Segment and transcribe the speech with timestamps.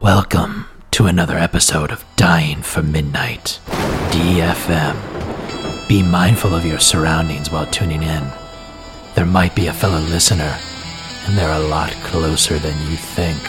[0.00, 3.60] Welcome to another episode of Dying for Midnight,
[4.10, 5.88] DFM.
[5.88, 8.30] Be mindful of your surroundings while tuning in.
[9.14, 10.58] There might be a fellow listener,
[11.24, 13.42] and they're a lot closer than you think.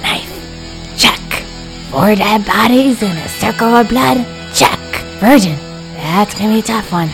[0.00, 0.96] Knife.
[0.96, 1.44] Check.
[1.90, 4.26] Four dead bodies in a circle of blood.
[4.54, 4.80] Check.
[5.20, 5.58] Virgin.
[5.92, 7.10] That's gonna be a tough one.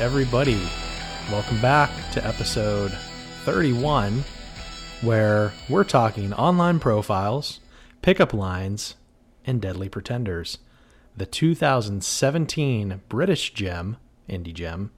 [0.00, 0.58] Everybody.
[1.30, 2.90] Welcome back to episode
[3.44, 4.24] 31,
[5.02, 7.60] where we're talking online profiles,
[8.00, 8.94] pickup lines,
[9.44, 10.56] and deadly pretenders.
[11.18, 14.90] The 2017 British gem, indie gem,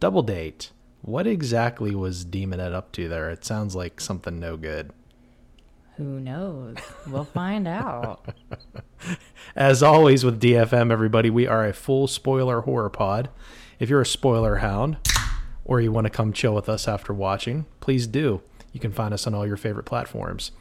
[0.00, 0.70] Double Date.
[1.00, 3.30] What exactly was Demon Ed up to there?
[3.30, 4.90] It sounds like something no good.
[5.96, 6.76] Who knows?
[7.06, 8.34] We'll find out.
[9.56, 13.30] As always with DFM, everybody, we are a full spoiler horror pod.
[13.78, 14.96] If you're a spoiler hound
[15.64, 18.42] or you want to come chill with us after watching, please do.
[18.72, 20.52] You can find us on all your favorite platforms.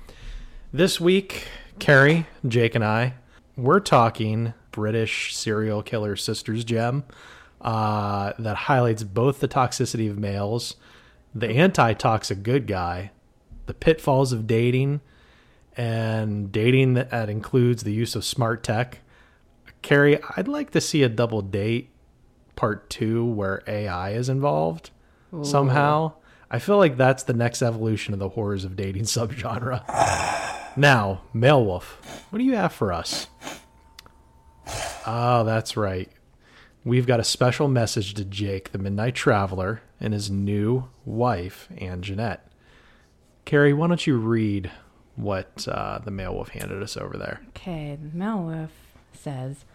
[0.73, 1.47] This week,
[1.79, 3.15] Carrie, Jake, and I,
[3.57, 7.03] we're talking British serial killer sisters gem
[7.59, 10.75] uh, that highlights both the toxicity of males,
[11.35, 13.11] the anti toxic good guy,
[13.65, 15.01] the pitfalls of dating,
[15.77, 18.99] and dating that, that includes the use of smart tech.
[19.81, 21.90] Carrie, I'd like to see a double date
[22.61, 24.91] part two where AI is involved
[25.41, 26.13] somehow.
[26.51, 29.81] I feel like that's the next evolution of the horrors of dating subgenre.
[30.77, 33.25] now, Mail Wolf, what do you have for us?
[35.07, 36.07] Oh, that's right.
[36.85, 42.03] We've got a special message to Jake, the Midnight Traveler, and his new wife, Anne
[42.03, 42.47] Jeanette.
[43.43, 44.69] Carrie, why don't you read
[45.15, 47.41] what uh, the Mail Wolf handed us over there?
[47.49, 48.71] Okay, Mail Wolf
[49.13, 49.65] says,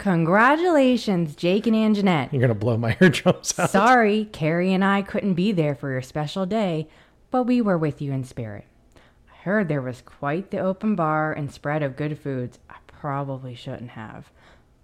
[0.00, 2.32] Congratulations, Jake and Anjanette.
[2.32, 3.68] You're going to blow my eardrums out.
[3.68, 6.88] Sorry, Carrie and I couldn't be there for your special day,
[7.30, 8.64] but we were with you in spirit.
[8.96, 12.58] I heard there was quite the open bar and spread of good foods.
[12.70, 14.30] I probably shouldn't have.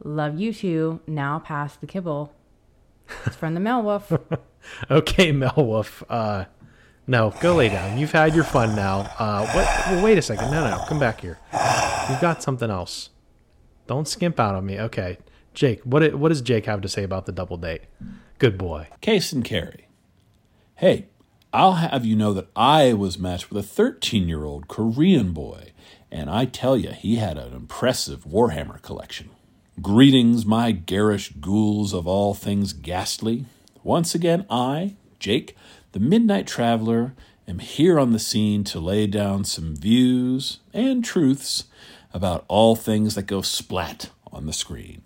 [0.04, 1.00] Love you too.
[1.06, 2.34] Now pass the kibble.
[3.24, 4.38] It's from the Melwolf.
[4.90, 6.02] Okay, Mel Wolf.
[6.10, 6.44] Uh,
[7.06, 7.96] no, go lay down.
[7.98, 9.08] You've had your fun now.
[9.16, 9.64] Uh, what?
[9.86, 10.50] Well, wait a second.
[10.50, 11.38] No, no, come back here.
[12.10, 13.10] You've got something else.
[13.86, 14.78] Don't skimp out on me.
[14.80, 15.18] Okay,
[15.54, 15.80] Jake.
[15.82, 16.14] What?
[16.14, 17.82] What does Jake have to say about the double date?
[18.38, 18.88] Good boy.
[19.00, 19.88] Case and Carrie.
[20.76, 21.06] Hey,
[21.52, 25.72] I'll have you know that I was matched with a 13 year old Korean boy,
[26.10, 29.30] and I tell you, he had an impressive Warhammer collection.
[29.80, 33.46] Greetings, my garish ghouls of all things ghastly.
[33.82, 35.56] Once again, I, Jake,
[35.92, 37.14] the Midnight Traveler,
[37.48, 41.64] am here on the scene to lay down some views and truths
[42.16, 45.02] about all things that go splat on the screen.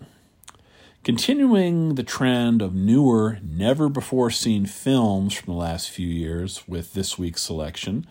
[1.03, 6.93] Continuing the trend of newer, never before seen films from the last few years with
[6.93, 8.07] this week's selection,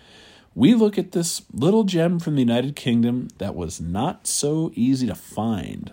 [0.54, 5.06] we look at this little gem from the United Kingdom that was not so easy
[5.06, 5.92] to find.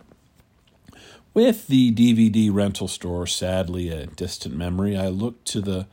[1.33, 5.87] With the DVD rental store sadly a distant memory, I looked to the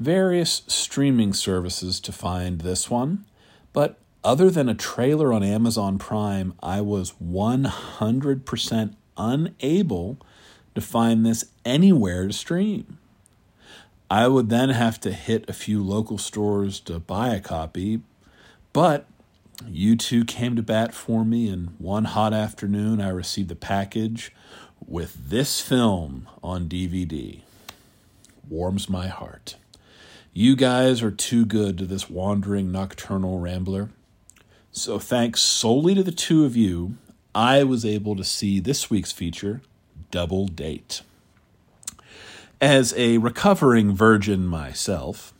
[0.00, 3.24] various streaming services to find this one,
[3.72, 10.18] but other than a trailer on Amazon Prime, I was 100% unable
[10.74, 12.98] to find this anywhere to stream.
[14.10, 18.00] I would then have to hit a few local stores to buy a copy,
[18.72, 19.06] but
[19.64, 24.32] you two came to bat for me, and one hot afternoon I received the package
[24.84, 27.42] with this film on DVD.
[28.50, 29.54] Warms my heart.
[30.32, 33.90] You guys are too good to this wandering nocturnal rambler.
[34.78, 36.98] So, thanks solely to the two of you,
[37.34, 39.62] I was able to see this week's feature,
[40.10, 41.00] Double Date.
[42.60, 45.32] As a recovering virgin myself,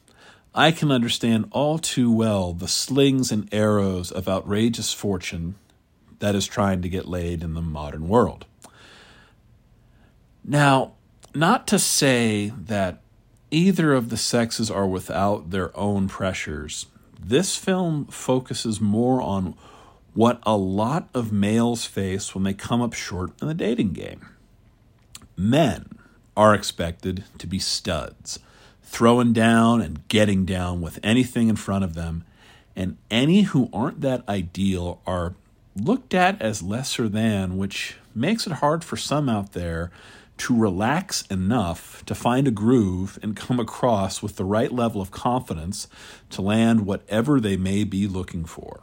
[0.55, 5.57] I can understand all too well the slings and arrows of outrageous fortune
[6.21, 8.47] that is trying to get laid in the modern world.
[10.43, 10.95] Now,
[11.35, 13.03] not to say that
[13.51, 16.87] either of the sexes are without their own pressures,
[17.29, 19.55] this film focuses more on
[20.15, 24.25] what a lot of males face when they come up short in the dating game.
[25.37, 25.91] Men
[26.37, 28.39] are expected to be studs,
[28.83, 32.25] throwing down and getting down with anything in front of them,
[32.77, 35.35] and any who aren't that ideal are
[35.75, 39.91] looked at as lesser than, which makes it hard for some out there
[40.39, 45.11] to relax enough to find a groove and come across with the right level of
[45.11, 45.89] confidence
[46.31, 48.83] to land whatever they may be looking for.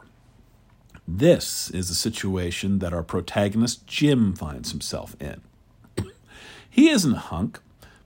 [1.06, 5.42] This is the situation that our protagonist Jim finds himself in.
[6.68, 7.60] he isn't a hunk,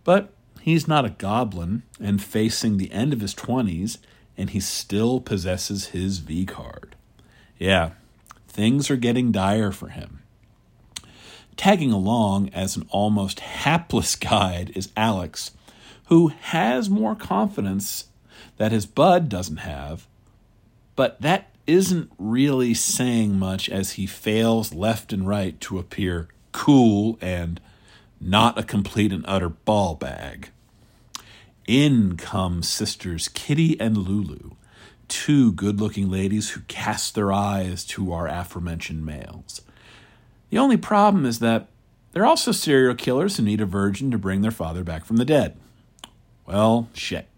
[0.05, 3.99] but he's not a goblin and facing the end of his 20s,
[4.37, 6.97] and he still possesses his V card.
[7.59, 7.93] Yeah,
[8.47, 10.18] things are getting dire for him.
[11.59, 15.51] Tagging along as an almost hapless guide is Alex,
[16.07, 18.05] who has more confidence
[18.59, 20.07] that his bud doesn't have,
[20.95, 27.19] but that isn't really saying much as he fails left and right to appear cool
[27.21, 27.61] and
[28.21, 30.51] not a complete and utter ball bag.
[31.67, 34.53] In come sisters Kitty and Lulu,
[35.09, 39.61] two good looking ladies who cast their eyes to our aforementioned males.
[40.51, 41.69] The only problem is that
[42.13, 45.25] they're also serial killers who need a virgin to bring their father back from the
[45.25, 45.57] dead.
[46.47, 47.29] Well, shit.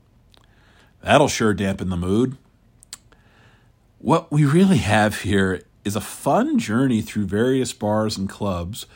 [1.02, 2.36] That'll sure dampen the mood.
[3.98, 8.86] What we really have here is a fun journey through various bars and clubs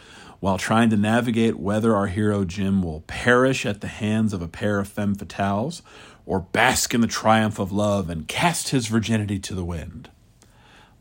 [0.41, 4.49] while trying to navigate whether our hero Jim will perish at the hands of a
[4.49, 5.81] pair of femme fatales
[6.27, 10.11] or bask in the triumph of love and cast his virginity to the wind.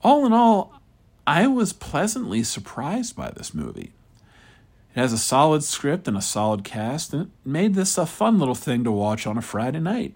[0.02, 0.82] All in all,
[1.26, 3.94] I was pleasantly surprised by this movie.
[4.94, 8.40] It has a solid script and a solid cast, and it made this a fun
[8.40, 10.16] little thing to watch on a Friday night.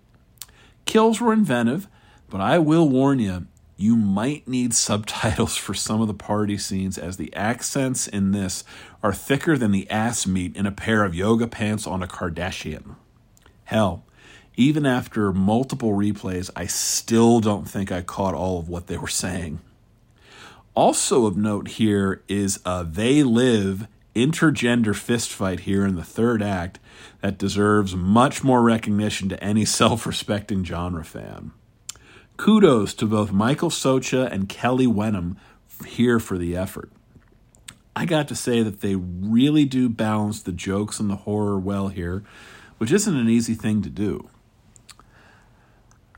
[0.86, 1.88] Kills were inventive,
[2.30, 6.98] but I will warn you, you might need subtitles for some of the party scenes
[6.98, 8.64] as the accents in this
[9.02, 12.96] are thicker than the ass meat in a pair of yoga pants on a Kardashian.
[13.66, 14.04] Hell,
[14.56, 19.08] even after multiple replays, I still don't think I caught all of what they were
[19.08, 19.60] saying.
[20.78, 26.78] Also of note here is a They Live intergender fistfight here in the third act
[27.20, 31.52] that deserves much more recognition to any self respecting genre fan.
[32.38, 35.38] Kudos to both Michael Socha and Kelly Wenham
[35.88, 36.92] here for the effort.
[37.96, 41.88] I got to say that they really do balance the jokes and the horror well
[41.88, 42.24] here,
[42.78, 44.30] which isn't an easy thing to do.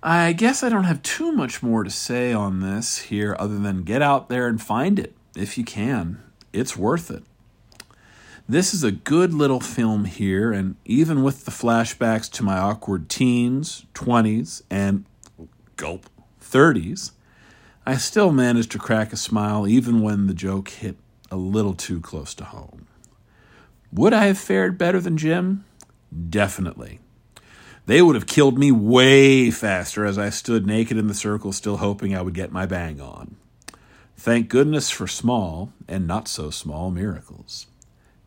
[0.01, 3.83] I guess I don't have too much more to say on this here other than
[3.83, 6.23] get out there and find it if you can.
[6.53, 7.23] It's worth it.
[8.47, 13.09] This is a good little film here, and even with the flashbacks to my awkward
[13.09, 15.05] teens, 20s, and
[15.75, 16.09] gulp
[16.41, 17.11] 30s,
[17.85, 20.95] I still managed to crack a smile even when the joke hit
[21.29, 22.87] a little too close to home.
[23.91, 25.65] Would I have fared better than Jim?
[26.29, 26.99] Definitely.
[27.85, 31.77] They would have killed me way faster as I stood naked in the circle, still
[31.77, 33.35] hoping I would get my bang on.
[34.15, 37.67] Thank goodness for small and not so small miracles.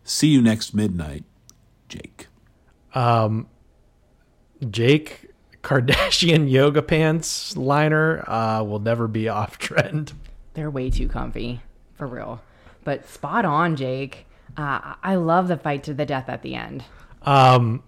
[0.04, 1.24] See you next midnight,
[1.88, 2.28] Jake.
[2.94, 3.46] Um,
[4.68, 5.30] Jake
[5.62, 10.12] Kardashian yoga pants liner uh, will never be off trend.
[10.54, 11.60] They're way too comfy,
[11.94, 12.40] for real.
[12.84, 14.26] But spot on, Jake.
[14.56, 16.84] Uh, I love the fight to the death at the end.
[17.22, 17.82] Um,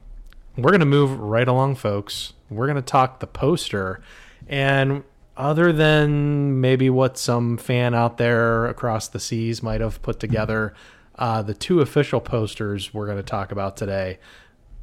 [0.57, 2.33] we're gonna move right along, folks.
[2.51, 4.01] We're gonna talk the poster,
[4.47, 5.03] and
[5.37, 10.75] other than maybe what some fan out there across the seas might have put together,
[11.19, 14.19] uh, the two official posters we're gonna talk about today.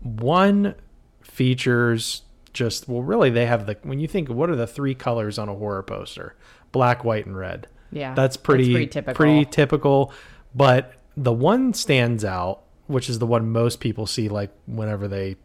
[0.01, 0.75] One
[1.22, 2.24] features
[2.54, 5.48] just well, really they have the when you think what are the three colors on
[5.50, 6.36] a horror poster?
[6.72, 7.68] Black, white, and red.
[7.92, 9.16] Yeah, that's pretty pretty typical.
[9.16, 10.13] pretty typical.
[10.54, 15.38] But the one stands out, which is the one most people see like whenever they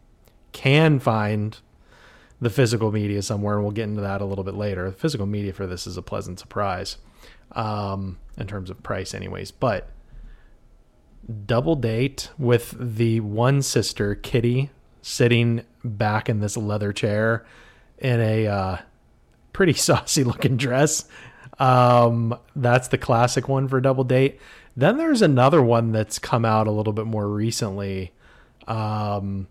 [0.57, 1.55] can find
[2.41, 4.89] the physical media somewhere, and we'll get into that a little bit later.
[4.89, 6.97] The physical media for this is a pleasant surprise,
[7.51, 9.51] um, in terms of price, anyways.
[9.51, 9.87] But
[11.45, 14.71] double date with the one sister, Kitty,
[15.03, 17.45] sitting back in this leather chair
[17.99, 18.77] in a uh,
[19.53, 21.07] pretty saucy looking dress.
[21.59, 24.39] Um, that's the classic one for double date.
[24.75, 28.11] Then there's another one that's come out a little bit more recently.
[28.67, 29.47] Um,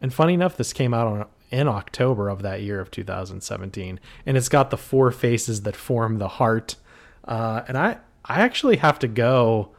[0.00, 4.36] and funny enough, this came out on in October of that year of 2017, and
[4.36, 6.76] it's got the four faces that form the heart.
[7.24, 9.70] Uh, and I I actually have to go.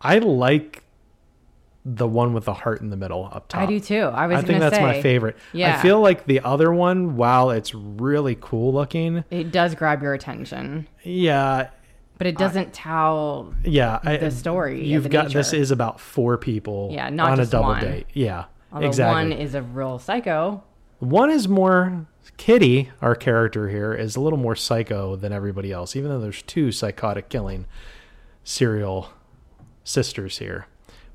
[0.00, 0.82] I like
[1.84, 3.62] the one with the heart in the middle up top.
[3.62, 4.00] I do too.
[4.02, 5.36] I was I think that's my favorite.
[5.52, 5.78] Yeah.
[5.78, 10.12] I feel like the other one, while it's really cool looking, It does grab your
[10.12, 11.68] attention, yeah,
[12.18, 13.54] but it doesn't tell.
[13.64, 16.88] yeah, I- The story You've got this is about four people.
[16.92, 17.80] Yeah, not on just a double one.
[17.82, 18.06] date.
[18.14, 19.30] Yeah, Although exactly.
[19.30, 20.62] one is a real psycho.
[20.98, 22.06] One is more
[22.36, 26.42] Kitty, our character here, is a little more psycho than everybody else, even though there's
[26.42, 27.64] two psychotic killing
[28.44, 29.10] serial
[29.82, 30.66] sisters here.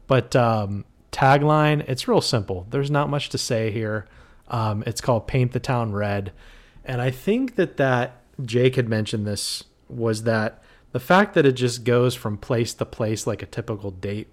[0.08, 2.66] But um, tagline, it's real simple.
[2.72, 4.08] There's not much to say here.
[4.48, 6.32] Um, it's called Paint the Town Red.
[6.84, 11.54] And I think that that Jake had mentioned this was that the fact that it
[11.54, 14.30] just goes from place to place like a typical date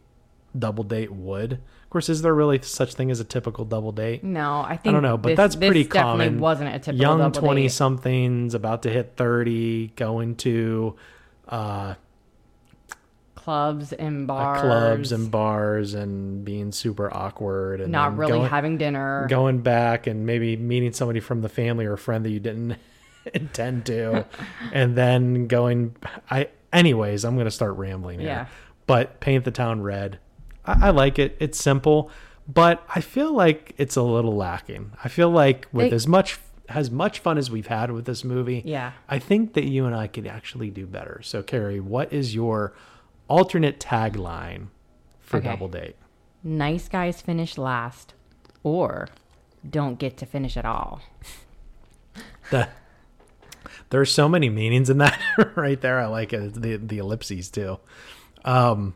[0.58, 1.61] double date would.
[1.88, 4.23] Of course, is there really such thing as a typical double date?
[4.23, 6.40] No, I think I don't know, but this- that's this pretty definitely common.
[6.40, 7.40] Wasn't a typical Young double date.
[7.40, 10.97] twenty somethings about to hit thirty, going to
[11.49, 11.95] uh,
[13.35, 18.76] clubs and bars, clubs and bars and being super awkward and not really going, having
[18.78, 19.26] dinner.
[19.30, 22.76] going back and maybe meeting somebody from the family or a friend that you didn't
[23.35, 24.26] intend to,
[24.73, 25.97] and then going.
[26.30, 28.28] I anyways, I'm gonna start rambling here.
[28.28, 28.47] Yeah.
[28.87, 30.18] But paint the town red.
[30.69, 31.37] I, I like it.
[31.41, 32.11] It's simple,
[32.47, 34.93] but I feel like it's a little lacking.
[35.03, 38.63] I feel like with as much as much fun as we've had with this movie,
[38.65, 38.93] Yeah.
[39.09, 41.21] I think that you and I could actually do better.
[41.23, 42.75] So, Carrie, what is your
[43.27, 44.67] alternate tagline
[45.21, 45.49] for Okay.
[45.49, 45.97] Double Date?
[46.45, 48.15] nice guys finish last,
[48.63, 49.09] or
[49.69, 51.01] don't get to finish at all.
[52.51, 52.69] The,
[53.91, 55.19] there's so many meanings in that
[55.55, 55.99] right there.
[56.01, 56.55] I like it.
[56.55, 57.79] The the ellipses too.
[58.45, 58.95] Um,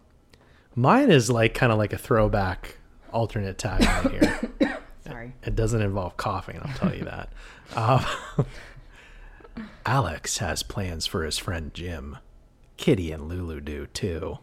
[0.74, 2.76] mine is like kind of like a throwback
[3.12, 4.78] alternate tagline here.
[5.06, 5.32] Sorry.
[5.44, 6.60] It doesn't involve coughing.
[6.62, 7.32] I'll tell you that.
[7.76, 8.46] Um,
[9.86, 12.18] Alex has plans for his friend Jim.
[12.76, 14.38] Kitty and Lulu do too.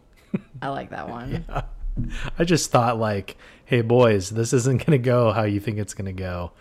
[0.62, 1.44] I like that one.
[2.38, 6.12] I just thought like, hey boys, this isn't gonna go how you think it's gonna
[6.12, 6.52] go.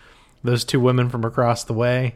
[0.43, 2.15] Those two women from across the way,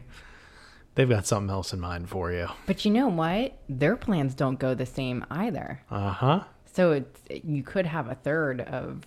[0.94, 2.48] they've got something else in mind for you.
[2.66, 3.56] But you know what?
[3.68, 5.82] Their plans don't go the same either.
[5.90, 6.44] Uh huh.
[6.74, 9.02] So it's you could have a third of,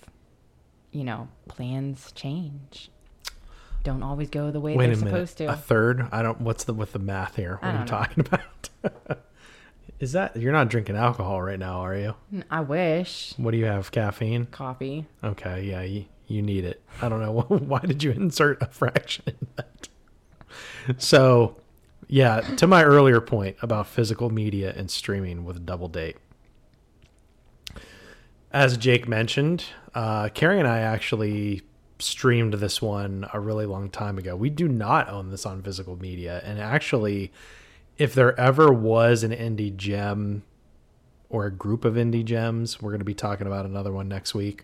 [0.91, 2.89] you know, plans change.
[3.83, 5.09] Don't always go the way Wait they're a minute.
[5.09, 5.45] supposed to.
[5.45, 6.07] A third?
[6.11, 6.41] I don't.
[6.41, 7.57] What's the with the math here?
[7.61, 8.25] What are you talking
[8.83, 9.19] about?
[9.99, 12.15] Is that you're not drinking alcohol right now, are you?
[12.51, 13.91] I wish What do you have?
[13.91, 14.45] Caffeine?
[14.45, 15.05] coffee.
[15.23, 16.81] Okay, yeah, you, you need it.
[17.01, 19.89] I don't know why did you insert a fraction in that.
[21.01, 21.55] So,
[22.07, 26.17] yeah, to my earlier point about physical media and streaming with Double Date.
[28.57, 31.61] As Jake mentioned, uh, Carrie and I actually
[31.99, 34.35] streamed this one a really long time ago.
[34.35, 37.31] We do not own this on physical media, and actually,
[37.99, 40.41] if there ever was an indie gem
[41.29, 44.33] or a group of indie gems, we're going to be talking about another one next
[44.33, 44.63] week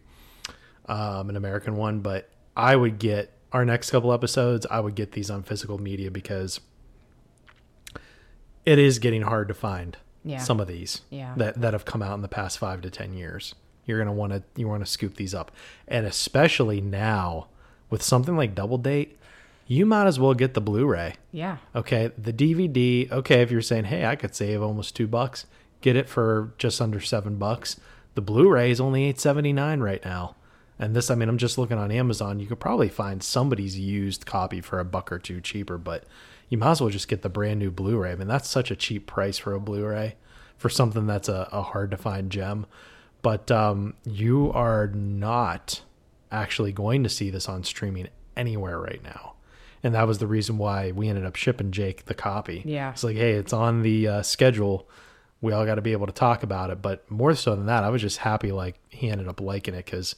[0.87, 4.65] um, an American one, but I would get our next couple episodes.
[4.71, 6.59] I would get these on physical media because
[8.65, 10.39] it is getting hard to find Yeah.
[10.39, 11.35] some of these Yeah.
[11.37, 13.53] that that have come out in the past five to ten years.
[13.85, 15.51] You're gonna want to you want to scoop these up,
[15.87, 17.47] and especially now
[17.89, 19.17] with something like Double Date,
[19.67, 21.15] you might as well get the Blu-ray.
[21.31, 21.57] Yeah.
[21.75, 23.11] Okay, the DVD.
[23.11, 25.45] Okay, if you're saying, "Hey, I could save almost two bucks,"
[25.81, 27.79] get it for just under seven bucks.
[28.15, 30.35] The Blu-ray is only eight seventy nine right now,
[30.79, 31.11] and this.
[31.11, 32.39] I mean, I'm just looking on Amazon.
[32.39, 36.05] You could probably find somebody's used copy for a buck or two cheaper, but
[36.49, 38.11] you might as well just get the brand new Blu-ray.
[38.11, 40.15] I mean, that's such a cheap price for a Blu-ray
[40.57, 42.65] for something that's a, a hard to find gem.
[43.23, 45.81] But um, you are not
[46.31, 49.33] actually going to see this on streaming anywhere right now.
[49.81, 52.61] And that was the reason why we ended up shipping Jake the copy.
[52.65, 52.91] Yeah.
[52.91, 54.87] It's like, hey, it's on the uh, schedule.
[55.41, 56.81] We all got to be able to talk about it.
[56.81, 59.85] But more so than that, I was just happy like he ended up liking it
[59.85, 60.15] because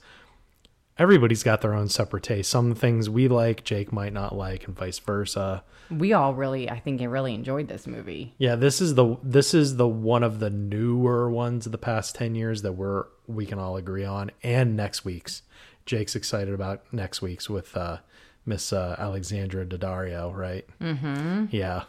[0.97, 2.49] everybody's got their own separate taste.
[2.49, 5.63] Some things we like, Jake might not like, and vice versa.
[5.91, 8.33] We all really, I think, really enjoyed this movie.
[8.37, 12.15] Yeah, this is the this is the one of the newer ones of the past
[12.15, 14.31] ten years that we're we can all agree on.
[14.43, 15.41] And next week's,
[15.85, 17.97] Jake's excited about next week's with uh,
[18.45, 20.65] Miss uh, Alexandra Daddario, right?
[20.81, 21.45] Mm-hmm.
[21.51, 21.83] Yeah.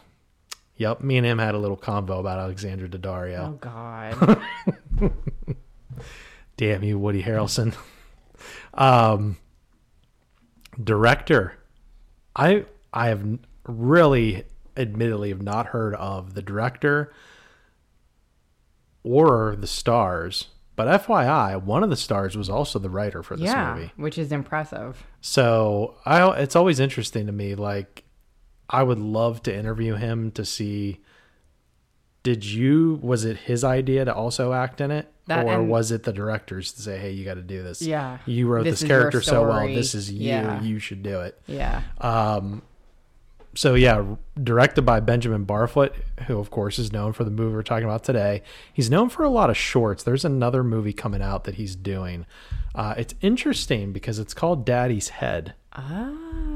[0.77, 1.01] Yep.
[1.01, 3.47] Me and him had a little convo about Alexandra Daddario.
[3.47, 5.11] Oh God.
[6.57, 7.75] Damn you, Woody Harrelson.
[8.73, 9.37] um,
[10.83, 11.53] director,
[12.35, 14.43] I I have really,
[14.75, 17.13] admittedly, have not heard of the director
[19.03, 20.47] or the stars.
[20.75, 23.91] But FYI, one of the stars was also the writer for this yeah, movie.
[23.95, 25.03] which is impressive.
[25.21, 27.55] So I, it's always interesting to me.
[27.55, 28.03] Like,
[28.69, 30.99] I would love to interview him to see.
[32.21, 32.99] Did you?
[33.01, 36.13] Was it his idea to also act in it, That- or and- was it the
[36.13, 37.81] directors to say, "Hey, you got to do this"?
[37.81, 38.17] Yeah.
[38.27, 39.65] you wrote This this, character so well.
[39.67, 40.27] This is you.
[40.27, 40.61] Yeah.
[40.61, 41.41] You should do it.
[41.47, 41.81] Yeah.
[41.99, 42.61] Um,
[43.57, 44.03] so yeah,
[44.41, 45.93] directed by Benjamin Barfoot,
[46.27, 48.43] who of course is known for the movie we're talking about today.
[48.73, 50.03] He's known for a lot of shorts.
[50.03, 52.25] There's another movie coming out that he's doing.
[52.75, 55.55] Uh, it's interesting because it's called Daddy's Head.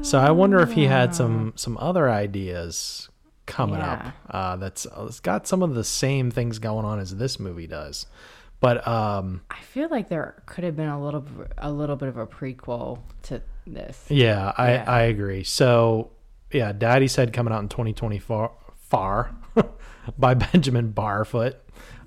[0.02, 3.08] So I wonder if he had some some other ideas
[3.46, 3.92] coming Yeah.
[3.92, 4.34] up.
[4.34, 8.06] Uh, that's it's got some of the same things going on as this movie does.
[8.60, 11.24] But um, I feel like there could have been a little
[11.58, 14.04] a little bit of a prequel to this.
[14.08, 14.84] Yeah, I, Yeah.
[14.86, 15.42] I agree.
[15.44, 16.10] So,
[16.52, 19.34] yeah, Daddy's Head coming out in 2024 far
[20.18, 21.54] by Benjamin Barfoot.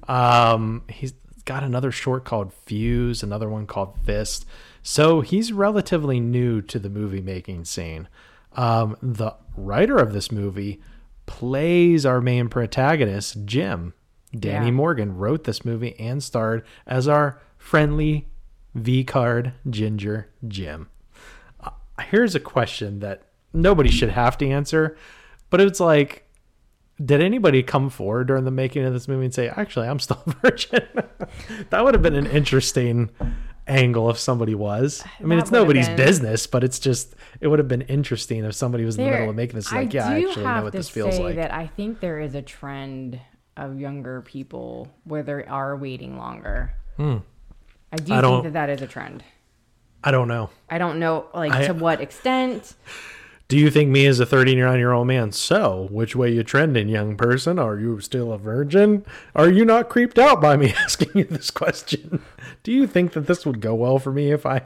[0.08, 1.14] Um, he's
[1.46, 4.46] got another short called Fuse, another one called Fist.
[4.84, 8.08] So he's relatively new to the movie making scene.
[8.54, 10.82] Um, the writer of this movie
[11.25, 13.94] plays our main protagonist, Jim.
[14.38, 14.72] Danny Yeah.
[14.72, 18.28] Morgan wrote this movie and starred as our friendly
[18.75, 20.90] V card ginger Jim
[22.10, 23.24] here's a question that
[23.56, 24.98] nobody should have to answer,
[25.50, 26.28] but it's like,
[27.04, 30.22] did anybody come forward during the making of this movie and say, actually, I'm still
[30.28, 30.88] a virgin?
[31.70, 33.10] that would have been an interesting
[33.68, 35.04] angle if somebody was.
[35.20, 38.54] I mean, That it's nobody's business, but it's just, it would have been interesting if
[38.56, 40.64] somebody was in the middle of making this, like, yeah, I do actually know have
[40.64, 41.36] what to this feels say like.
[41.36, 43.20] That I think there is a trend
[43.58, 46.74] of younger people where they are waiting longer.
[46.98, 47.18] I do Hmm.
[47.92, 49.24] I think that that is a trend.
[50.04, 50.50] I don't know.
[50.70, 52.76] I don't know, like I- to what extent.
[53.48, 55.32] Do you think me as a 39 year old man?
[55.32, 57.60] So, which way you trending, young person?
[57.60, 59.06] Are you still a virgin?
[59.36, 62.24] Are you not creeped out by me asking you this question?
[62.64, 64.64] Do you think that this would go well for me if I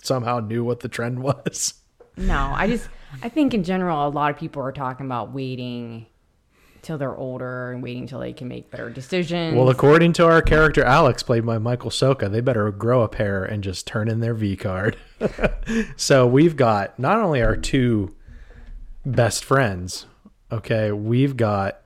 [0.00, 1.74] somehow knew what the trend was?
[2.16, 2.88] No, I just
[3.22, 6.06] I think in general a lot of people are talking about waiting
[6.88, 9.54] till they're older and waiting till they can make better decisions.
[9.54, 13.44] Well, according to our character Alex, played by Michael Socha, they better grow a pair
[13.44, 14.96] and just turn in their V card.
[15.96, 18.16] so we've got not only our two
[19.04, 20.06] best friends,
[20.50, 21.82] okay, we've got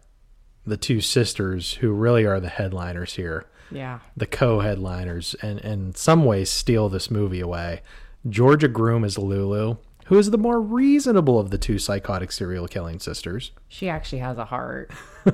[0.64, 3.47] the two sisters who really are the headliners here.
[3.73, 3.99] yeah.
[4.16, 7.82] the co-headliners and in some ways steal this movie away.
[8.28, 12.99] Georgia Groome is Lulu, who is the more reasonable of the two psychotic serial killing
[12.99, 14.90] sisters, She actually has a heart.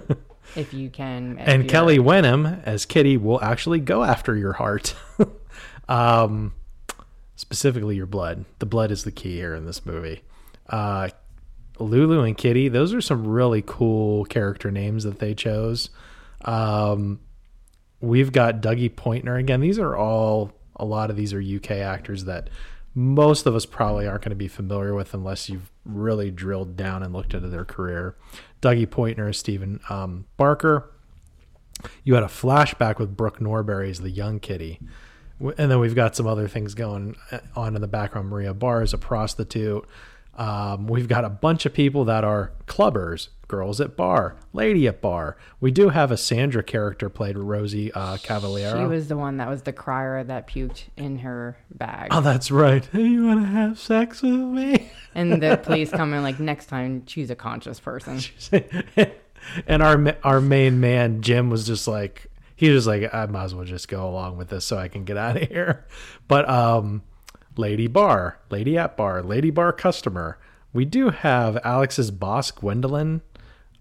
[0.56, 4.94] if you can if and Kelly Wenham as Kitty will actually go after your heart.
[5.88, 6.54] um,
[7.36, 8.45] specifically your blood.
[8.58, 10.23] The blood is the key here in this movie.
[10.69, 11.08] Uh,
[11.78, 15.90] Lulu and Kitty, those are some really cool character names that they chose.
[16.45, 17.21] Um,
[18.00, 19.60] we've got Dougie Poynter again.
[19.60, 22.50] These are all a lot of these are UK actors that
[22.99, 27.04] most of us probably aren't going to be familiar with unless you've really drilled down
[27.04, 28.17] and looked into their career.
[28.61, 30.93] Dougie Poynter is Stephen um, Barker.
[32.02, 34.80] You had a flashback with Brooke Norberry as the young Kitty.
[35.39, 38.30] And then we've got some other things going uh, on in the background.
[38.30, 39.87] Maria Barr is a prostitute.
[40.37, 45.00] Um, we've got a bunch of people that are clubbers, girls at bar, lady at
[45.00, 45.37] bar.
[45.58, 48.78] We do have a Sandra character played Rosie uh, Cavaliero.
[48.78, 52.08] She was the one that was the crier that puked in her bag.
[52.11, 52.84] oh, that's right.
[52.93, 54.91] Hey, you want to have sex with me?
[55.15, 58.21] and the police come in like next time choose a conscious person.
[59.67, 63.54] and our our main man Jim was just like he was like I might as
[63.54, 65.87] well just go along with this so I can get out of here.
[66.28, 67.02] But um,
[67.56, 70.39] Lady Bar, Lady at Bar, Lady Bar customer.
[70.73, 73.23] We do have Alex's boss Gwendolyn,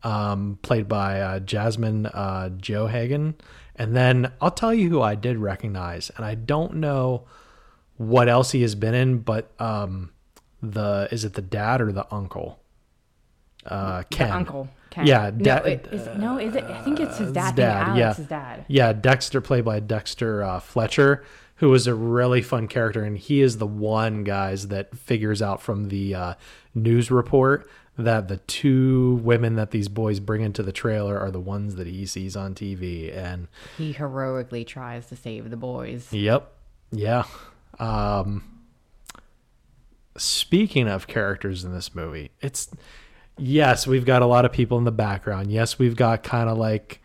[0.03, 3.35] um, played by uh, Jasmine uh, Joe Hagen,
[3.75, 7.25] and then I'll tell you who I did recognize, and I don't know
[7.97, 10.11] what else he has been in, but um,
[10.61, 12.59] the is it the dad or the uncle?
[13.65, 14.29] Uh, Ken.
[14.29, 14.69] The uncle.
[14.89, 15.05] Ken.
[15.05, 16.63] Yeah, no, it, is, no, is it?
[16.63, 17.41] I think it's his dad.
[17.41, 18.03] I think dad, yeah.
[18.05, 18.65] Alex's dad.
[18.67, 23.41] Yeah, Dexter, played by Dexter uh, Fletcher, who is a really fun character, and he
[23.41, 26.33] is the one guys that figures out from the uh,
[26.73, 31.39] news report that the two women that these boys bring into the trailer are the
[31.39, 36.11] ones that he sees on TV, and He heroically tries to save the boys.
[36.13, 36.51] Yep.
[36.91, 37.23] Yeah.
[37.79, 38.43] Um
[40.17, 42.69] speaking of characters in this movie, it's
[43.37, 45.51] yes, we've got a lot of people in the background.
[45.51, 47.01] Yes, we've got kind of like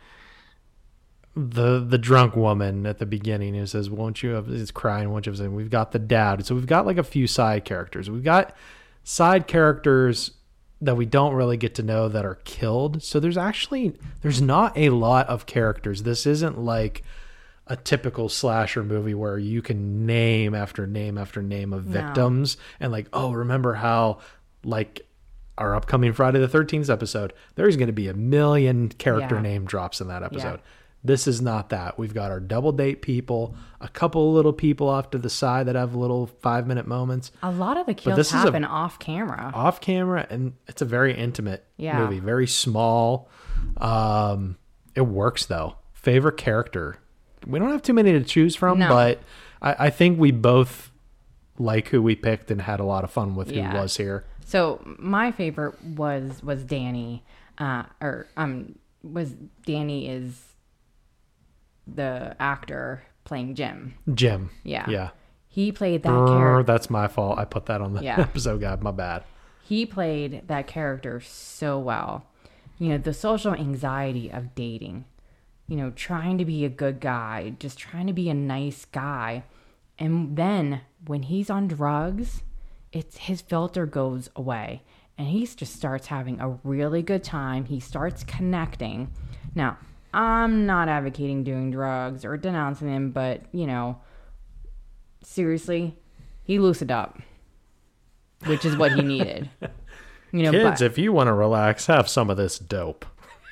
[1.34, 5.10] the the drunk woman at the beginning who says, "Won't you have?" Is crying.
[5.10, 5.52] Won't you have?
[5.52, 6.44] We've got the dad.
[6.44, 8.10] So we've got like a few side characters.
[8.10, 8.54] We've got
[9.04, 10.32] side characters
[10.82, 13.02] that we don't really get to know that are killed.
[13.02, 16.02] So there's actually there's not a lot of characters.
[16.02, 17.02] This isn't like
[17.68, 21.92] a typical slasher movie where you can name after name after name of No.
[22.02, 24.18] victims and like, oh, remember how
[24.64, 25.06] like
[25.56, 29.42] our upcoming Friday the 13th episode, there's going to be a million character Yeah.
[29.42, 30.60] name drops in that episode.
[31.04, 31.98] This is not that.
[31.98, 35.66] We've got our double date people, a couple of little people off to the side
[35.66, 38.64] that have little five minute moments A lot of the this kills is a- happen
[38.64, 39.50] off camera.
[39.52, 41.98] off camera, and it's a very intimate Yeah.
[41.98, 43.28] movie, very small.
[43.78, 44.56] Um,
[44.94, 45.76] it works though.
[45.92, 46.96] Favorite character?
[47.46, 48.88] We don't have too many to choose from, No.
[48.88, 49.20] but
[49.60, 50.90] I, I think we both
[51.58, 53.72] like who we picked and had a lot of fun with Yeah.
[53.72, 54.24] who was here.
[54.44, 57.24] So my favorite was was Danny,
[57.58, 59.32] uh, or um, was
[59.66, 60.51] Danny is
[61.86, 63.94] the actor playing Jim.
[64.14, 64.50] Jim.
[64.64, 64.88] Yeah.
[64.88, 65.10] Yeah.
[65.48, 66.62] He played that character.
[66.64, 67.38] that's my fault.
[67.38, 68.20] I put that on the Yeah.
[68.20, 68.82] episode guide.
[68.82, 69.24] My bad.
[69.62, 72.26] He played that character so well.
[72.78, 75.04] You know, the social anxiety of dating.
[75.68, 79.44] You know, trying to be a good guy, just trying to be a nice guy.
[79.98, 82.42] And then when he's on drugs,
[82.90, 84.82] it's his filter goes away
[85.16, 87.66] and he just starts having a really good time.
[87.66, 89.12] He starts connecting.
[89.54, 89.78] Now,
[90.14, 93.98] I'm not advocating doing drugs or denouncing them, but you know,
[95.22, 95.96] seriously,
[96.44, 97.18] he loosened up,
[98.46, 99.48] which is what he needed.
[100.34, 103.04] You know, Kids, but, if you want to relax, have some of this dope.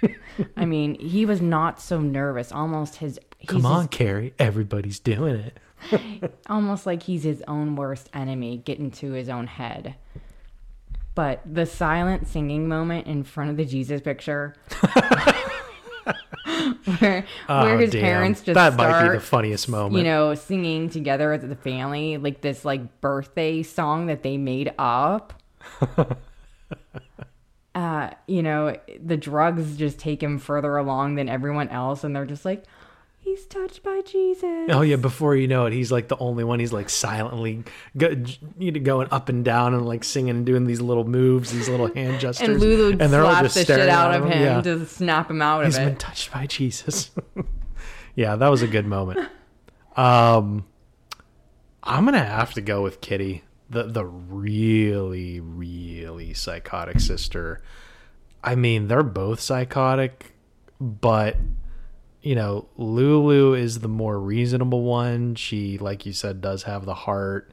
[0.57, 2.53] I mean, he was not so nervous.
[2.53, 4.33] Almost his he's Come his- on, Carrie.
[4.39, 6.33] Everybody's doing it.
[6.49, 9.95] almost like he's his own worst enemy, getting to his own head.
[11.15, 14.55] But the silent singing moment in front of the Jesus picture,
[16.99, 18.03] where, Oh, where his damn.
[18.03, 19.97] parents just that start, might be the funniest moment.
[19.97, 24.73] you know, singing together as the family, like this like birthday song that they made
[24.79, 25.33] up.
[27.75, 32.27] uh, you know, the drugs just take him further along than everyone else, and they're
[32.27, 32.65] just like,
[33.31, 34.69] he's touched by Jesus.
[34.71, 36.61] Oh yeah, before you know it, he's like the only one.
[36.61, 37.63] He's like silently
[37.97, 38.15] go,
[38.59, 41.69] you know, going up and down and like singing and doing these little moves, these
[41.69, 42.49] little hand gestures.
[42.49, 44.61] and Lulu and they're slaps the shit out of him Yeah.
[44.63, 45.85] to snap him out He's of it.
[45.85, 47.11] He's been touched by Jesus.
[48.15, 49.29] yeah, that was a good moment.
[49.97, 50.67] Um,
[51.83, 57.63] I'm gonna have to go with Kitty, the the really really psychotic sister.
[58.43, 60.33] I mean, they're both psychotic,
[60.81, 61.37] but
[62.23, 65.35] you know, Lulu is the more reasonable one.
[65.35, 67.51] She, like you said, does have the heart.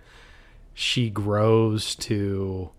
[0.74, 2.70] She grows to,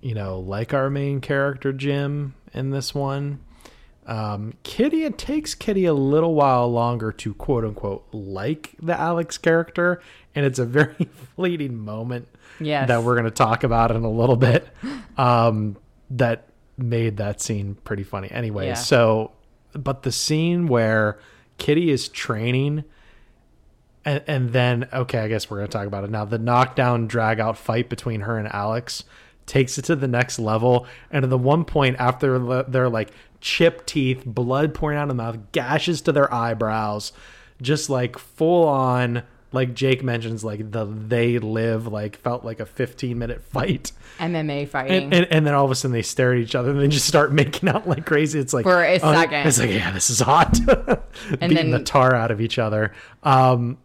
[0.00, 3.40] you know, like our main character Jim in this one.
[4.06, 9.38] Um, Kitty, it takes Kitty a little while longer to quote unquote like the Alex
[9.38, 10.02] character,
[10.34, 10.94] and it's a very
[11.36, 12.28] fleeting moment
[12.60, 12.88] Yes.
[12.88, 14.68] that we're going to talk about in a little bit.
[15.16, 15.76] Um,
[16.10, 18.30] that made that scene pretty funny.
[18.30, 18.74] Anyway, Yeah.
[18.74, 19.32] so
[19.74, 21.18] but the scene where
[21.58, 22.84] Kitty is training
[24.04, 26.24] and, and then okay, I guess we're gonna talk about it now.
[26.24, 29.04] The knockdown drag out fight between her and Alex
[29.46, 30.86] takes it to the next level.
[31.10, 33.10] And at the one point after the- they're like
[33.40, 37.12] chipped teeth, blood pouring out of the mouth, gashes to their eyebrows,
[37.60, 39.22] just like full on
[39.54, 43.92] like Jake mentions, like the they live like felt like a 15 minute fight.
[44.18, 45.04] MMA fighting.
[45.04, 46.88] And, and, and then all of a sudden they stare at each other and they
[46.88, 48.38] just start making out like crazy.
[48.38, 49.46] It's like For a oh, second.
[49.46, 50.52] It's like, yeah, this is hot.
[51.30, 52.92] Beating then- the tar out of each other.
[53.22, 53.78] Um,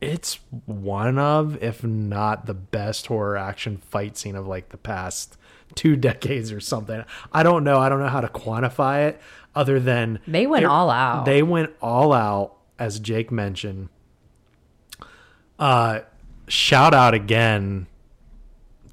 [0.00, 5.38] it's one of, if not the best horror action fight scene of like the past
[5.74, 7.02] two decades or something.
[7.32, 7.78] I don't know.
[7.78, 9.20] I don't know how to quantify it
[9.54, 11.24] other than They went all out.
[11.24, 13.88] They went all out, as Jake mentioned.
[15.58, 16.00] Uh,
[16.48, 17.86] shout out again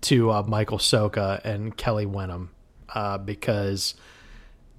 [0.02, 2.52] to uh, Michael Socha and Kelly Wenham
[2.93, 3.95] uh, because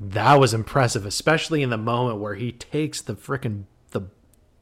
[0.01, 3.65] that was impressive, especially in the moment where he takes the freaking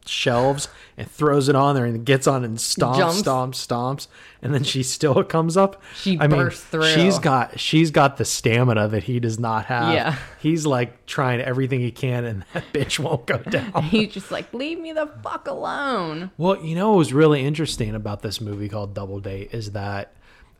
[0.06, 3.22] shelves and throws it on there and gets on and stomps, Jumps.
[3.22, 4.08] stomps, stomps,
[4.42, 5.82] and then she still comes up.
[5.94, 6.86] She I mean, bursts through.
[6.92, 9.94] She's got she's got the stamina that he does not have.
[9.94, 10.16] Yeah.
[10.40, 13.82] he's like trying everything he can, and that bitch won't go down.
[13.84, 16.30] He's just like, leave me the fuck alone.
[16.38, 20.14] Well, you know what was really interesting about this movie called Double Date is that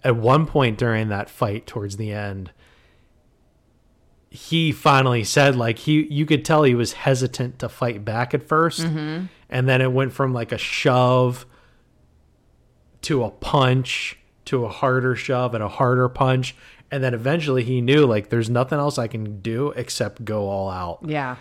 [0.05, 2.51] at one point during that fight towards the end,
[4.33, 8.49] he finally said like he you could tell he was hesitant to fight back at
[8.49, 9.27] 1st mm-hmm.
[9.51, 11.45] and then it went from like a shove
[13.03, 14.17] to a punch
[14.47, 16.57] to a harder shove and a harder punch
[16.93, 20.69] and then eventually he knew like there's nothing else I can do except go all
[20.69, 21.01] out.
[21.05, 21.37] Yeah.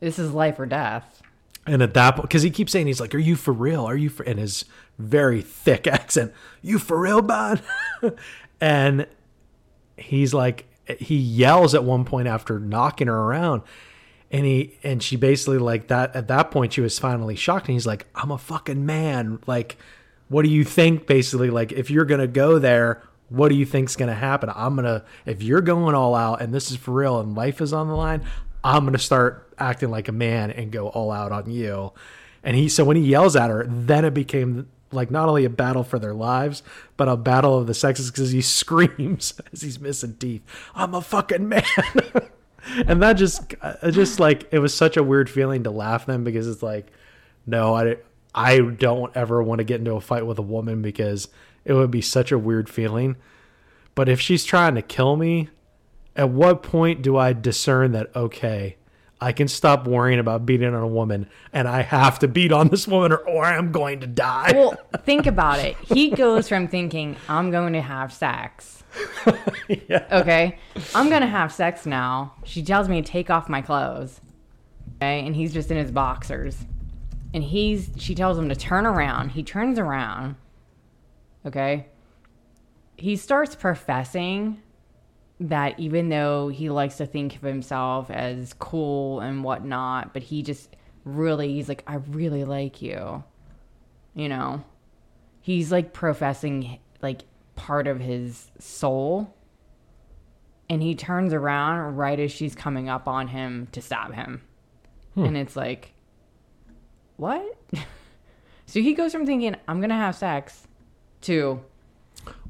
[0.00, 1.22] This is life or death.
[1.66, 3.84] And at that point, because he keeps saying, he's like, Are you for real?
[3.84, 4.66] Are you for, in his
[4.98, 7.62] very thick accent, You for real, bud?
[8.60, 9.06] and
[9.96, 10.66] he's like,
[10.98, 13.62] he yells at one point after knocking her around.
[14.30, 17.68] And he, and she basically like that, at that point, she was finally shocked.
[17.68, 19.40] And he's like, I'm a fucking man.
[19.46, 19.76] Like,
[20.28, 21.06] what do you think?
[21.06, 24.50] Basically, like, if you're to go there, what do you think's to happen?
[24.54, 27.72] I'm to, if you're going all out and this is for real and life is
[27.72, 28.24] on the line,
[28.64, 31.92] I'm gonna start acting like a man and go all out on you.
[32.44, 35.50] And he so when he yells at her, then it became like not only a
[35.50, 36.62] battle for their lives,
[36.96, 40.42] but a battle of the sexes because he screams as he's missing teeth.
[40.74, 41.64] I'm a fucking man.
[42.86, 43.54] and that just
[43.90, 46.92] just like it was such a weird feeling to laugh then because it's like
[47.46, 47.96] no i
[48.34, 51.28] i don't ever want to get into a fight with a woman because
[51.64, 53.16] it would be such a weird feeling
[53.94, 55.48] but if she's trying to kill me
[56.14, 58.76] at what point do i discern that okay
[59.22, 62.68] i can stop worrying about beating on a woman and i have to beat on
[62.68, 65.76] this woman or, or i'm going to die Well, think about it.
[65.76, 68.82] He goes from thinking, I'm going to have sex.
[70.12, 70.58] Okay.
[70.94, 72.34] I'm going to have sex now.
[72.44, 74.20] She tells me to take off my clothes.
[74.96, 75.24] Okay.
[75.26, 76.58] And he's just in his boxers.
[77.32, 79.30] And he's, she tells him to turn around.
[79.30, 80.36] He turns around.
[81.46, 81.86] Okay.
[82.96, 84.60] He starts professing
[85.48, 90.42] that even though he likes to think of himself as cool and whatnot, but he
[90.42, 93.24] just really, he's like, I really like you.
[94.14, 94.64] You know?
[95.42, 97.22] he's like professing like
[97.54, 99.34] part of his soul
[100.70, 104.40] and he turns around right as she's coming up on him to stab him
[105.14, 105.24] hmm.
[105.24, 105.92] and it's like
[107.16, 107.44] what
[108.66, 110.66] so he goes from thinking i'm gonna have sex
[111.20, 111.60] to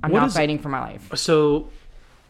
[0.02, 1.68] i'm What not is- fighting for my life so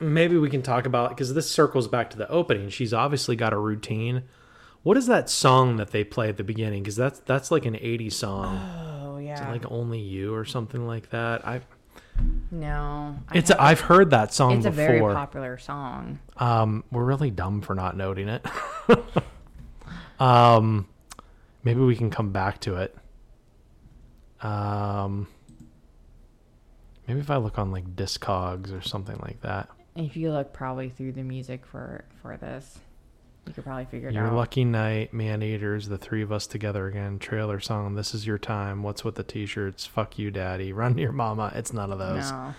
[0.03, 2.69] maybe we can talk about because this circles back to the opening.
[2.69, 4.25] She's obviously got a routine.
[4.83, 6.83] What is that song that they play at the beginning?
[6.83, 8.59] Because that's that's like an 80s song.
[9.05, 9.51] Oh yeah.
[9.51, 11.47] like only you or something like that?
[11.47, 11.61] I
[12.51, 15.15] no I it's i've heard that song it's a very before.
[15.15, 16.19] popular song.
[16.37, 18.45] Um we're really dumb for not noting it.
[20.21, 20.87] Um
[21.65, 22.95] maybe we can come back to it.
[24.41, 25.27] Um
[27.09, 30.89] maybe if i look on like discogs or something like that if you look probably
[30.89, 32.79] through the music for for this
[33.47, 36.31] you could probably figure it Your out Your Lucky Night, Man Eaters, The Three of
[36.31, 40.17] Us Together Again, trailer song, This Is Your Time, What's with the T shirts, Fuck
[40.19, 41.51] You Daddy, Run to Your Mama.
[41.55, 42.31] It's none of those.
[42.31, 42.55] no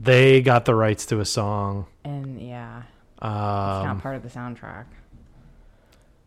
[0.00, 1.86] They got the rights to a song.
[2.04, 2.82] and yeah
[3.16, 4.86] it's Um, not part of the soundtrack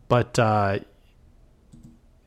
[0.08, 0.78] but, uh,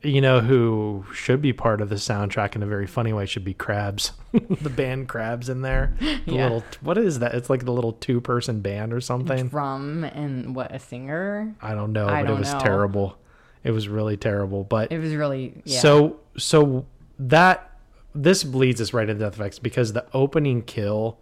[0.02, 3.44] you know who should be part of the soundtrack in a very funny way should
[3.44, 4.12] be Crabs.
[4.32, 5.94] the band Crabs in there.
[6.00, 6.42] The Yeah.
[6.44, 7.34] little, what is that?
[7.34, 9.48] It's like the little two person band or something.
[9.48, 12.60] drum and what a singer I don't know, I but it don't was know.
[12.60, 13.16] terrible.
[13.62, 14.64] It was really terrible.
[14.64, 15.80] But it was really yeah.
[15.80, 16.86] So so
[17.18, 17.70] that
[18.14, 21.18] this bleeds us right into Death Effects because the opening kill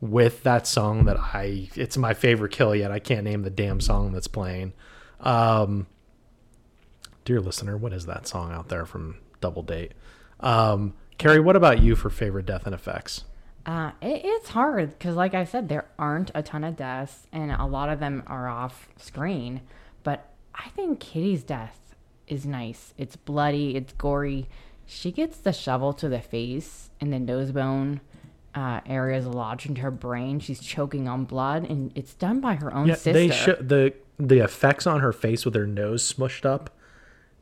[0.00, 2.90] with that song that I it's my favorite kill yet.
[2.92, 4.72] I can't name the damn song that's playing.
[5.20, 5.86] Um
[7.24, 9.92] dear listener, what is that song out there from Double Date?
[10.40, 13.24] Um Carrie, what about you for favorite death and effects?
[13.64, 17.52] uh, it, it's hard because like i said there aren't a ton of deaths and
[17.52, 19.60] a lot of them are off screen
[20.02, 21.94] but i think kitty's death
[22.26, 24.48] is nice it's bloody it's gory
[24.84, 28.00] she gets the shovel to the face and the nose bone
[28.56, 32.74] uh, areas lodged into her brain she's choking on blood and it's done by her
[32.74, 36.44] own Yeah, sister they show the the effects on her face with her nose smushed
[36.44, 36.68] up.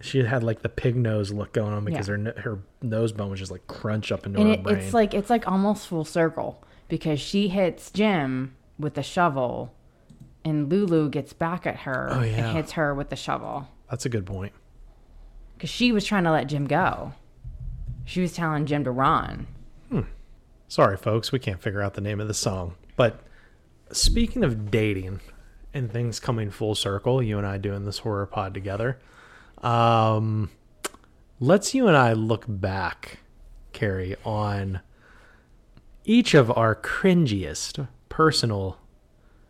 [0.01, 2.17] She had like the pig nose look going on because Yeah.
[2.17, 4.77] her her nose bone was just like crunch up into and her it, brain.
[4.77, 9.75] it's like it's like almost full circle because she hits Jim with the shovel,
[10.45, 12.49] and Lulu gets back at her Oh, yeah.
[12.49, 14.53] and hits her with the shovel That's a good point.
[15.57, 17.13] because she was trying to let Jim go.
[18.07, 19.47] She was telling Jim to run.
[19.91, 20.01] Hmm.
[20.67, 22.75] Sorry, folks, we can't figure out the name of the song.
[22.97, 23.21] But
[23.93, 25.21] speaking of dating
[25.75, 28.99] and things coming full circle, you and I doing this horror pod together,
[29.63, 30.51] um,
[31.39, 33.19] let's you and I look back,
[33.73, 34.81] Carrie, on
[36.05, 38.79] each of our cringiest personal,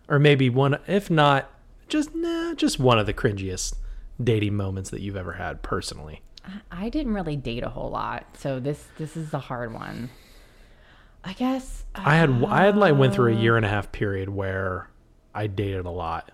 [0.09, 1.51] or maybe one, if not
[1.89, 3.75] just nah, just one of the cringiest
[4.23, 6.23] dating moments that you've ever had personally.
[6.71, 10.11] I didn't really date a whole lot, so this this is the hard one.
[11.23, 14.31] I guess I had I had like went through a year and a half period
[14.31, 14.89] where
[15.35, 16.33] I dated a lot,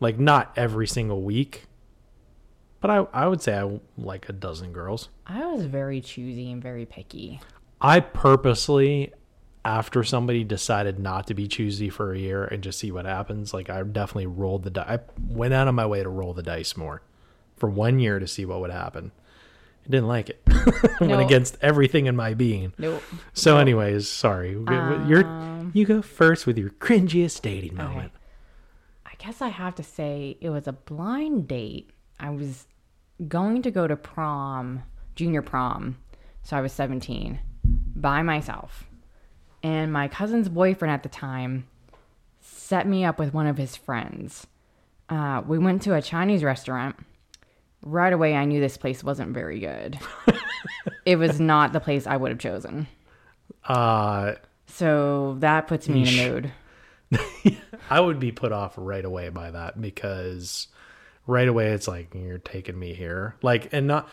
[0.00, 1.66] like not every single week,
[2.86, 5.08] but I I would say I like a dozen girls.
[5.26, 7.40] I was very choosy and very picky.
[7.80, 9.12] I purposely,
[9.64, 13.52] after somebody decided not to be choosy for a year and just see what happens,
[13.52, 14.86] like I definitely rolled the dice.
[14.88, 17.02] I went out of my way to roll the dice more
[17.56, 19.12] for one year to see what would happen.
[19.84, 20.40] I didn't like it.
[21.00, 21.18] Went No.
[21.20, 22.72] against everything in my being.
[22.76, 23.02] Nope.
[23.34, 24.50] So, anyways, sorry.
[24.50, 28.10] You're Um, you go first with your cringiest dating moment.
[29.06, 31.90] I guess I have to say it was a blind date.
[32.18, 32.66] I was
[33.28, 34.82] going to go to prom,
[35.14, 35.96] junior prom.
[36.42, 37.38] So I was 17
[37.96, 38.84] by myself.
[39.62, 41.66] And my cousin's boyfriend at the time
[42.40, 44.46] set me up with one of his friends.
[45.08, 46.96] Uh, we went to a Chinese restaurant.
[47.82, 49.98] Right away, I knew this place wasn't very good.
[51.04, 52.86] it was not the place I would have chosen.
[53.64, 54.34] Uh,
[54.66, 56.52] So that puts me in a mood.
[57.90, 60.68] I would be put off right away by that because
[61.26, 63.36] right away it's like you're taking me here.
[63.42, 64.08] Like and not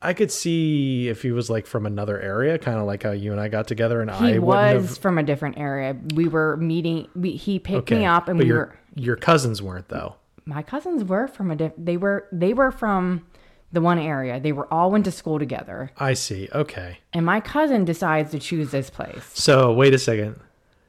[0.00, 3.32] I could see if he was like from another area, kind of like how you
[3.32, 5.96] and I got together and He I was have from a different area.
[6.14, 7.08] We were meeting.
[7.16, 7.98] We, he picked okay.
[7.98, 8.78] me up, and but we your were.
[8.94, 10.14] your cousins weren't though.
[10.44, 11.72] My cousins were from a diff.
[11.76, 13.26] They were they were from
[13.72, 14.38] the one area.
[14.40, 15.90] They were all went to school together.
[15.96, 16.48] I see.
[16.54, 16.98] Okay.
[17.12, 19.24] And my cousin decides to choose this place.
[19.34, 20.40] So wait a second.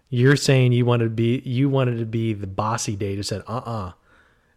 [0.10, 3.41] You're saying you wanted to be you wanted to be the bossy date who said,
[3.48, 3.91] uh uh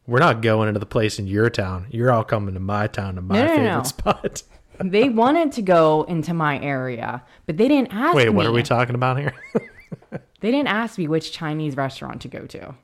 [0.06, 1.86] we're not going into the place in your town.
[1.90, 3.82] You're all coming to my town to my No, no, favorite no.
[3.84, 4.42] spot.
[4.84, 8.24] they wanted to go into my area, but they didn't ask me.
[8.24, 8.34] Wait, me.
[8.34, 9.34] what are we talking about here?
[10.40, 12.74] They didn't ask me which Chinese restaurant to go to.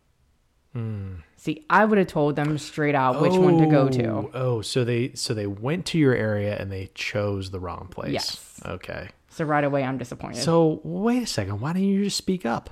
[0.74, 1.14] Hmm.
[1.38, 4.06] See, I would have told them straight out which one to go to.
[4.08, 7.88] Oh, Oh, so they so they went to your area and they chose the wrong
[7.90, 8.12] place.
[8.12, 8.60] Yes.
[8.64, 9.08] Okay.
[9.30, 10.40] So right away, I'm disappointed.
[10.40, 11.60] So wait a second.
[11.60, 12.70] Why didn't you just speak up?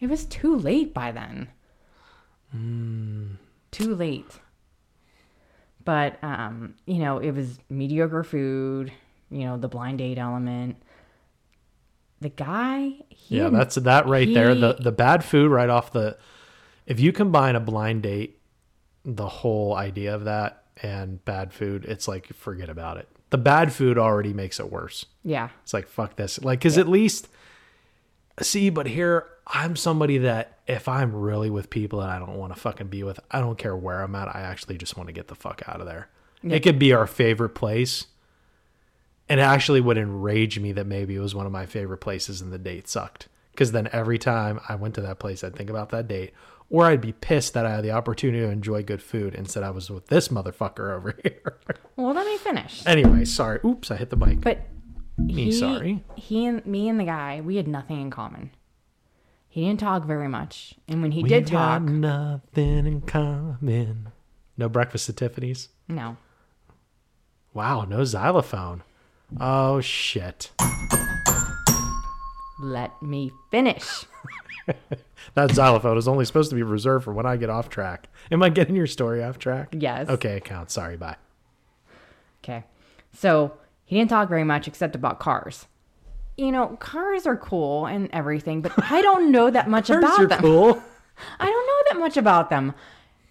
[0.00, 1.48] it was too late by then.
[2.50, 3.34] Hmm.
[3.72, 4.38] Too late.
[5.84, 8.92] But um, you know, it was mediocre food.
[9.30, 10.76] You know, the blind date element.
[12.20, 14.54] The guy, he Yeah, that's that right there.
[14.54, 16.16] The the bad food right off the.
[16.86, 18.38] If you combine a blind date,
[19.04, 23.08] the whole idea of that and bad food, it's like forget about it.
[23.30, 25.06] The bad food already makes it worse.
[25.24, 25.48] yeah.
[25.62, 26.42] It's like fuck this.
[26.44, 27.28] Like cuz at least
[28.40, 32.54] see, but here I'm somebody that if I'm really with people that I don't want
[32.54, 34.34] to fucking be with, I don't care where I'm at.
[34.34, 36.08] I actually just want to get the fuck out of there.
[36.42, 38.06] It could be our favorite place.
[39.28, 42.40] And it actually would enrage me that maybe it was one of my favorite places
[42.40, 43.28] and the date sucked.
[43.52, 46.32] Because then every time I went to that place, I'd think about that date.
[46.70, 49.70] Or I'd be pissed that I had the opportunity to enjoy good food instead I
[49.70, 51.58] was with this motherfucker over here.
[51.96, 52.82] Well, let me finish.
[52.86, 53.60] anyway, sorry.
[53.64, 54.40] Oops, I hit the mic.
[54.40, 54.62] But
[55.28, 56.04] he, sorry.
[56.16, 58.50] He and me and the guy, we had nothing in common.
[59.48, 64.08] He didn't talk very much, and when he We did talk, nothing in common.
[64.56, 65.68] No breakfast at Tiffany's.
[65.88, 66.16] no.
[67.54, 68.82] Wow, no xylophone.
[69.38, 70.52] Oh shit.
[72.62, 74.04] Let me finish.
[75.34, 78.08] That xylophone is only supposed to be reserved for when I get off track.
[78.30, 79.68] Am I getting your story off track?
[79.72, 80.08] Yes.
[80.08, 80.74] Okay, it counts.
[80.74, 81.16] Sorry, bye.
[82.44, 82.64] Okay.
[83.14, 83.54] So
[83.92, 85.66] he didn't talk very much except about cars.
[86.38, 90.08] You know, cars are cool and everything, but I don't know that much about them.
[90.08, 90.40] Cars about are them.
[90.40, 90.82] cool.
[91.38, 92.72] I don't know that much about them.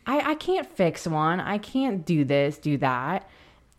[0.06, 1.39] I, I can't fix one.
[1.39, 3.28] I can't do this, do that.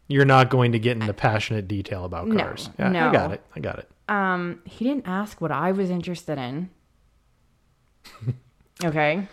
[0.09, 2.69] You're not going to get into passionate detail about cars.
[2.81, 2.91] No.
[2.91, 3.43] Yeah, I got it.
[3.55, 3.89] I got it.
[4.09, 6.69] Um, he didn't ask what I was interested in.
[8.85, 9.29] okay.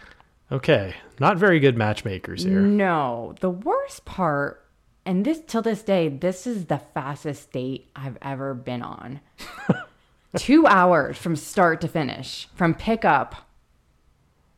[0.52, 0.94] Okay.
[1.20, 2.62] Not very good matchmakers here.
[2.62, 4.64] No, the worst part,
[5.06, 9.22] and this till this day, this is the fastest date I've ever been on.
[10.38, 13.36] Two hours from start to finish, from pickup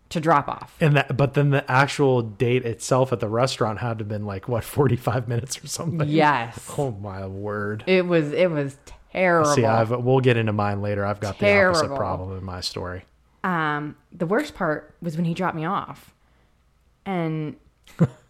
[0.09, 0.75] to drop off.
[0.81, 4.25] And that but then the actual date itself at the restaurant had to have been
[4.25, 6.09] like what, forty five minutes or something?
[6.09, 7.85] Yes, Oh my word.
[7.87, 8.33] it was.
[8.33, 8.75] It was
[9.13, 9.51] terrible.
[9.51, 11.05] See, I've we'll get into mine later.
[11.05, 13.05] I've got the opposite problem in my story.
[13.45, 16.13] um, the worst part was when he dropped me off,
[17.05, 17.55] and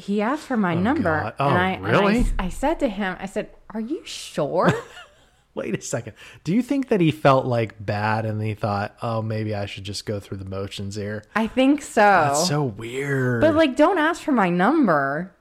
[0.00, 1.34] he asked for my oh, number, God.
[1.38, 2.26] Oh, and I, and I really?
[2.38, 4.72] I said to him, I said, "Are you sure?"
[5.54, 6.14] Wait a second.
[6.44, 9.82] Do you think that he felt like bad and he thought, oh, maybe I should
[9.82, 11.24] just go through the motions here?
[11.34, 12.00] I think so.
[12.00, 13.40] That's so weird.
[13.40, 15.34] But like, don't ask for my number.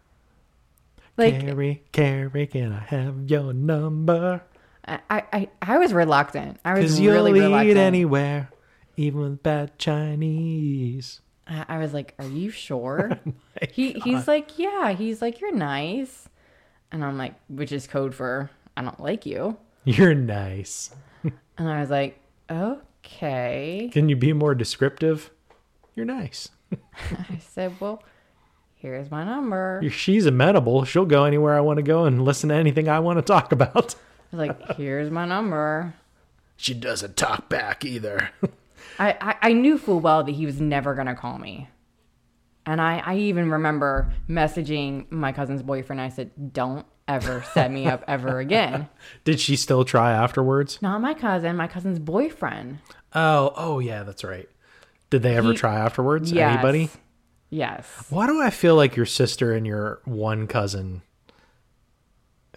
[1.16, 4.42] Like, Carrie, Carrie, can I have your number?
[4.86, 5.00] I,
[5.32, 6.60] I, I was reluctant.
[6.66, 7.78] I was Because you'll really eat reluctant.
[7.78, 8.50] anywhere,
[8.98, 11.22] even with bad Chinese.
[11.50, 13.20] I, I was like, "Are you sure?"
[13.62, 16.30] Oh he he's like, "Yeah." He's like, "You're nice,"
[16.92, 19.58] and I'm like, which is code for I don't like you.
[19.84, 20.92] You're nice.
[21.58, 22.18] And I was like,
[22.50, 25.30] "Okay." Can you be more descriptive?
[25.94, 26.48] You're nice.
[26.96, 28.02] I said, "Well,
[28.76, 30.86] here's my number." She's amenable.
[30.86, 33.52] She'll go anywhere I want to go and listen to anything I want to talk
[33.52, 33.96] about.
[34.32, 35.96] I was like, "Here's my number."
[36.56, 38.30] She doesn't talk back either.
[38.98, 41.70] I, I, I knew full well that he was never going to call me.
[42.66, 46.02] And I, I even remember messaging my cousin's boyfriend.
[46.02, 48.88] I said, don't ever set me up ever again.
[49.24, 50.82] Did she still try afterwards?
[50.82, 52.80] Not my cousin, my cousin's boyfriend.
[53.14, 54.48] Oh, oh yeah, that's right.
[55.10, 56.32] Did they ever He- try afterwards?
[56.32, 56.54] Yes.
[56.54, 56.90] Anybody?
[57.50, 58.06] Yes.
[58.12, 61.02] Why do I feel like your sister and your one cousin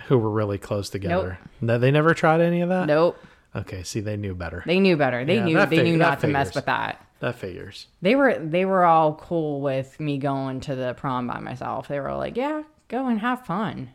[0.09, 1.39] who were really close together?
[1.63, 2.87] No, they never tried any of that?
[2.87, 3.17] Nope.
[3.55, 4.63] Okay, see they knew better.
[4.67, 5.25] They knew better.
[5.25, 7.05] They Yeah, knew they knew not to mess with that.
[7.21, 7.87] that figures.
[8.01, 11.89] They were they were all cool with me going to the prom by myself.
[11.89, 13.91] They were like, "Yeah, go and have fun."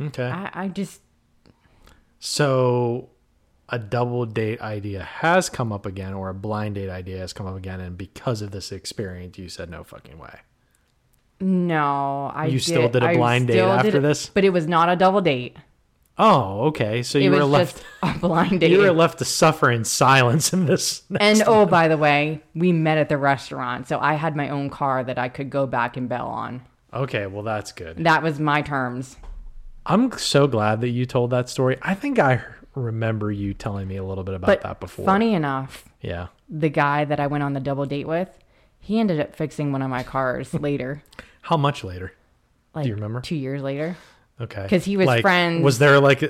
[0.00, 0.24] Okay.
[0.28, 1.02] I, I just
[2.18, 3.10] So
[3.68, 7.46] a double date idea has come up again, or a blind date idea has come
[7.46, 10.40] up again, and because of this experience, you said no fucking way.
[11.40, 12.30] no.
[12.34, 14.28] I You still did a blind date after it, this?
[14.28, 15.56] but it was not a double date.
[16.24, 17.02] Oh, okay.
[17.02, 17.82] So you were left.
[18.00, 18.70] a blind date.
[18.70, 21.02] You were left to suffer in silence in this.
[21.20, 24.70] and oh, by the way, we met at the restaurant, so I had my own
[24.70, 26.62] car that I could go back and bail on.
[26.94, 28.04] Okay, well that's good.
[28.04, 29.16] That was my terms.
[29.84, 31.76] I'm so glad that you told that story.
[31.82, 32.44] I think I
[32.76, 35.04] remember you telling me a little bit about But that before.
[35.04, 36.28] funny enough, Yeah.
[36.48, 38.28] the guy that I went on the double date with,
[38.78, 41.02] he ended up fixing one of my cars later.
[41.42, 42.12] How much later?
[42.74, 43.20] Like you remember?
[43.20, 43.96] Two years later.
[44.40, 44.66] Okay.
[44.68, 46.20] 'Cause he was Like, friends- Was there like,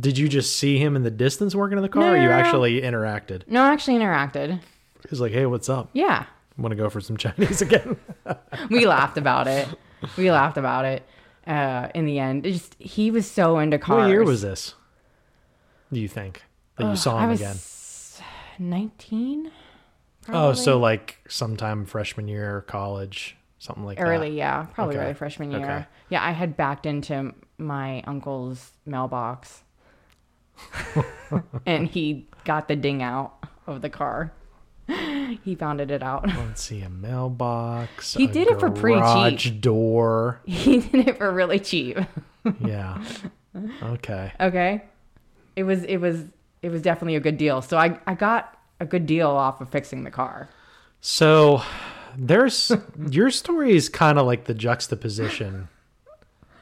[0.00, 2.22] did you just see him in the distance working in the car, No, or you
[2.24, 2.32] no, no.
[2.34, 3.42] actually interacted?
[3.46, 4.52] No, I actually interacted.
[4.58, 5.90] He was like, "Hey, what's up?
[5.92, 6.24] Yeah.
[6.58, 7.96] Want to go for some Chinese again?"
[8.70, 9.68] We laughed about it.
[10.16, 11.06] We laughed about it.
[11.46, 14.04] Uh, in the end, It just he was so into cars.
[14.04, 14.74] what year was this?
[15.92, 16.42] Do you think
[16.76, 17.56] that you saw I him was again?
[18.58, 19.50] nineteen.
[20.28, 24.16] Oh, so like sometime freshman year, college, something like Early, that.
[24.16, 25.04] Early, yeah, probably Okay.
[25.04, 25.60] early freshman year.
[25.62, 25.86] Okay.
[26.08, 29.62] Yeah, I had backed into my uncle's mailbox,
[31.66, 33.34] and he got the ding out
[33.68, 34.32] of the car.
[35.44, 36.26] He pounded it out.
[36.26, 38.14] Let's see, a mailbox.
[38.14, 40.40] He a did it for pretty garage door.
[40.44, 41.96] He did it for really cheap.
[42.60, 43.00] Yeah.
[43.82, 44.32] Okay.
[44.40, 44.82] Okay,
[45.54, 46.24] it was it was
[46.62, 47.62] it was definitely a good deal.
[47.62, 50.48] So I I got a good deal off of fixing the car.
[51.00, 51.62] So
[52.16, 52.72] there's
[53.10, 55.68] your story is kind of like the juxtaposition,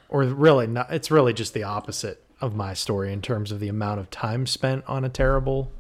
[0.09, 0.93] or really not.
[0.93, 4.47] It's really just the opposite of my story in terms of the amount of time
[4.47, 5.71] spent on a terrible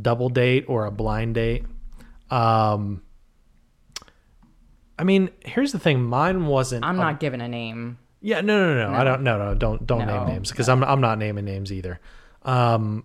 [0.00, 1.64] double date or a blind date.
[2.30, 3.02] Um,
[4.98, 6.02] I mean, here's the thing.
[6.02, 6.84] Mine wasn't.
[6.84, 7.98] I'm a- not giving a name.
[8.22, 8.98] Yeah, no, no, no, no.
[8.98, 9.22] I don't.
[9.22, 10.18] No, no, don't, don't No.
[10.24, 12.00] name names because I'm, I'm not naming names either.
[12.42, 13.04] Um,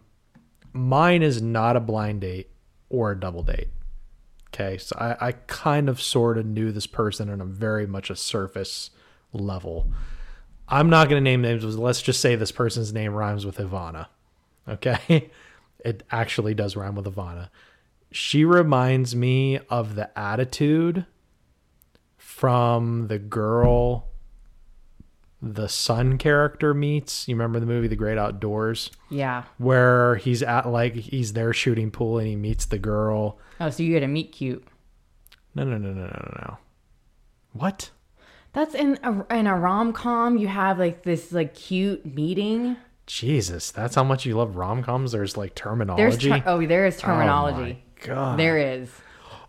[0.74, 2.50] mine is not a blind date
[2.90, 3.70] or a double date.
[4.56, 8.10] Okay, so I, I kind of sort of knew this person on a very much
[8.10, 8.90] a surface
[9.34, 9.92] level.
[10.70, 11.64] I'm not going to name names.
[11.78, 14.08] Let's just say this person's name rhymes with Ivana.
[14.68, 15.30] Okay,
[15.84, 17.50] it actually does rhyme with Ivana.
[18.12, 21.06] She reminds me of the attitude
[22.16, 24.08] from the girl
[25.54, 27.28] the son character meets.
[27.28, 29.44] You remember the movie The Great Outdoors, Yeah.
[29.60, 33.38] where he's at like he's there shooting pool and he meets the girl.
[33.62, 34.66] Oh, so you had a meet cute.
[35.54, 36.58] No, no, no, no, no, no, no.
[37.54, 37.92] What?
[38.54, 40.38] That's in a in a rom com.
[40.38, 42.78] You have like this like cute meeting.
[43.06, 45.12] Jesus, that's how much you love rom coms.
[45.12, 46.30] There's like There's terminology.
[46.30, 47.84] ter- oh, there is oh terminology.
[47.84, 48.40] Oh god.
[48.40, 48.90] there is.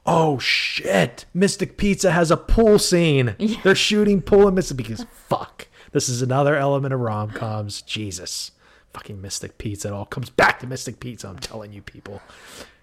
[0.08, 1.24] Oh shit!
[1.34, 3.34] Mystic Pizza has a pool scene.
[3.64, 5.65] They're shooting pool in Mystic because fuck.
[5.92, 7.82] This is another element of rom coms.
[7.82, 8.50] Jesus,
[8.92, 9.88] fucking Mystic Pizza.
[9.88, 11.28] It all comes back to Mystic Pizza.
[11.28, 12.20] I'm telling you, people.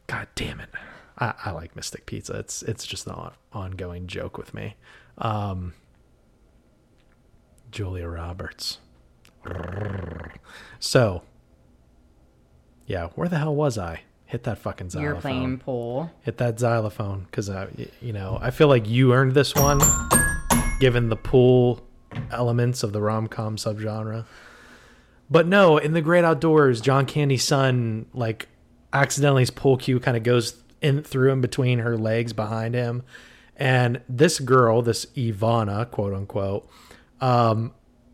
[0.08, 0.70] God damn it.
[1.18, 2.34] I, I like Mystic Pizza.
[2.40, 4.76] It's it's just an on- ongoing joke with me.
[5.18, 5.74] Um,
[7.72, 8.80] Julia Roberts.
[10.80, 11.24] So,
[12.86, 14.02] yeah, where the hell was I?
[14.26, 16.12] Hit that fucking xylophone You're playing pool.
[16.22, 17.68] hit that xylophone because I,
[18.02, 19.80] you know, I feel like you earned this one,
[20.80, 21.82] given the pool
[22.32, 24.26] elements of the rom com subgenre.
[25.30, 28.48] But no, in the Great Outdoors, John Candy's son like
[28.92, 33.04] accidentally his pool cue kind of goes in through in between her legs behind him,
[33.56, 36.70] and this girl, this Ivana, quote unquote,
[37.22, 37.74] um,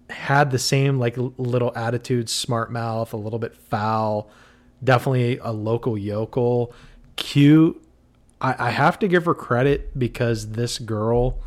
[0.09, 4.29] had the same like little attitude, smart mouth, a little bit foul,
[4.83, 6.73] definitely a local yokel,
[7.15, 7.83] cute.
[8.41, 11.39] I, I have to give her credit because this girl,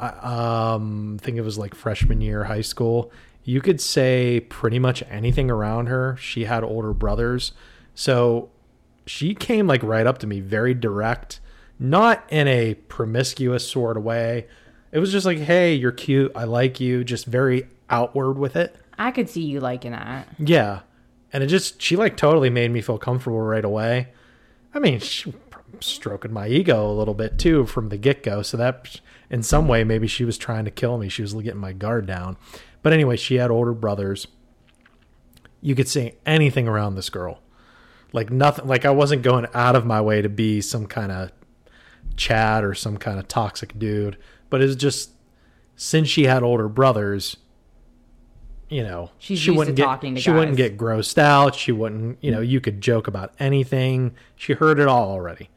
[0.00, 3.10] I um, think it was like freshman year high school.
[3.44, 6.16] You could say pretty much anything around her.
[6.16, 7.52] She had older brothers,
[7.94, 8.50] so
[9.06, 11.40] she came like right up to me, very direct,
[11.78, 14.46] not in a promiscuous sort of way.
[14.92, 16.32] It was just like, "Hey, you're cute.
[16.34, 18.76] I like you." Just very outward with it.
[18.98, 20.28] I could see you liking that.
[20.38, 20.80] Yeah.
[21.32, 24.08] And it just, she like totally made me feel comfortable right away.
[24.74, 25.32] I mean, she
[25.80, 28.42] stroking my ego a little bit too from the get go.
[28.42, 31.08] So that, in some way, maybe she was trying to kill me.
[31.08, 32.36] She was getting my guard down.
[32.82, 34.26] But anyway, she had older brothers.
[35.60, 37.40] You could say anything around this girl.
[38.12, 41.30] Like nothing, like I wasn't going out of my way to be some kind of
[42.16, 44.16] Chad or some kind of toxic dude.
[44.48, 45.10] But it's just,
[45.76, 47.36] since she had older brothers,
[48.70, 51.54] you know, She's she wouldn't get she wouldn't get grossed out.
[51.54, 54.14] She wouldn't, you know, you could joke about anything.
[54.36, 55.50] She heard it all already.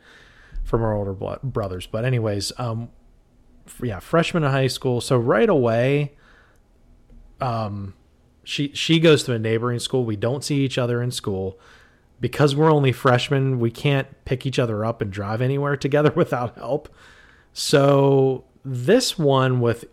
[0.64, 1.14] from her older
[1.44, 1.86] brothers.
[1.86, 2.90] But anyways, um,
[3.82, 5.02] yeah, freshman in high school.
[5.02, 6.14] So right away,
[7.40, 7.94] um,
[8.44, 10.04] she she goes to a neighboring school.
[10.06, 11.60] We don't see each other in school
[12.20, 13.60] because we're only freshmen.
[13.60, 16.90] We can't pick each other up and drive anywhere together without help.
[17.54, 19.86] So this one with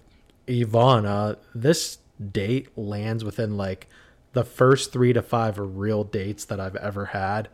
[0.47, 1.99] Ivana, this
[2.33, 3.89] date lands within like
[4.33, 7.49] the first three to five real dates that I've ever had.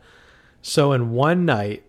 [0.61, 1.83] So in one night,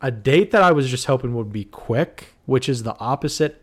[0.00, 3.62] a date that I was just hoping would be quick, which is the opposite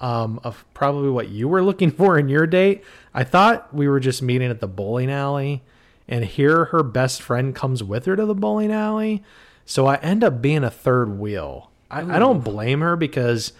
[0.00, 2.82] um, of probably what you were looking for in your date.
[3.14, 5.62] I thought we were just meeting at the bowling alley,
[6.08, 9.22] and here her best friend comes with her to the bowling alley.
[9.64, 11.70] So I end up being a third wheel.
[11.88, 13.52] I, I don't blame her because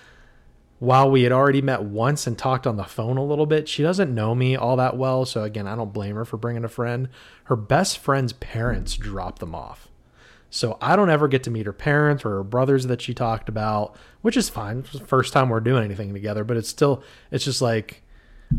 [0.81, 3.85] while we had already met once and talked on the phone a little bit, she
[3.85, 5.25] doesn't know me all that well.
[5.25, 7.09] So again, I don't blame her for bringing a friend.
[7.45, 9.89] Her best friend's parents drop them off.
[10.55, 13.49] So I don't ever get to meet her parents or her brothers that she talked
[13.49, 14.79] about, which is fine.
[14.79, 17.03] It's the first time we're doing anything together, but it's still,
[17.33, 18.05] it's just like,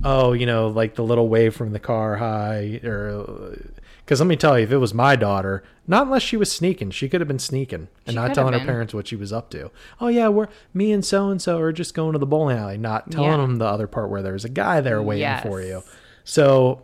[0.03, 3.57] oh, you know, like the little wave from the car, hi, or
[4.03, 6.91] because let me tell you, if it was my daughter, not unless she was sneaking,
[6.91, 9.49] she could have been sneaking and She not telling her parents what she was up
[9.51, 9.71] to.
[10.01, 12.77] Oh yeah, we're me and so and so are just going to the bowling alley,
[12.77, 13.37] not telling Yeah.
[13.37, 15.81] them the other part where there's a guy there waiting for you.
[16.25, 16.81] So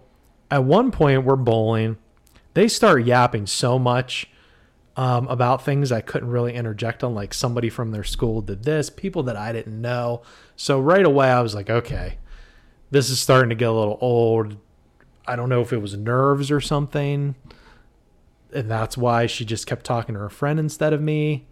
[0.50, 1.98] at one point we're bowling.
[2.54, 4.30] They start yapping so much
[4.98, 8.90] um, about things I couldn't really interject on, like somebody from their school did this,
[8.90, 10.22] people that I didn't know.
[10.56, 12.18] So right away I was like, okay,
[12.90, 14.58] this is starting to get a little old.
[15.26, 17.36] I don't know if it was nerves or something.
[18.54, 21.46] And that's why she just kept talking to her friend instead of me.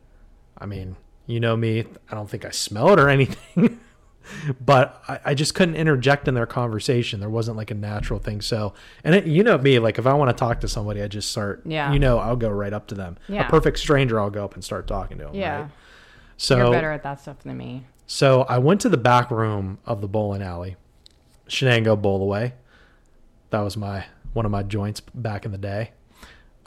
[0.58, 3.80] I mean, you know me, I don't think I smell it or anything.
[4.62, 7.20] But I, I just couldn't interject in their conversation.
[7.20, 8.42] There wasn't like a natural thing.
[8.42, 8.74] So,
[9.04, 11.32] and it, you know me, like if I want to talk to somebody, I just
[11.32, 11.92] start, Yeah.
[11.94, 13.18] you know, I'll go right up to them.
[13.28, 13.48] Yeah.
[13.48, 15.36] A perfect stranger, I'll go up and start talking to them.
[15.36, 15.62] Yeah.
[15.62, 15.72] Right?
[16.38, 17.86] So, You're better at that stuff than me.
[18.08, 20.78] so I went to the back room of the bowling alley,
[21.48, 22.54] Shenango Bowl Away.
[23.50, 25.92] That was my one of my joints back in the day.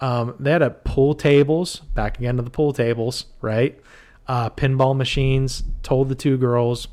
[0.01, 3.79] Um, they had a pool tables, back again to the pool tables, right?
[4.27, 5.63] Uh, pinball machines.
[5.85, 6.89] Told the two girls,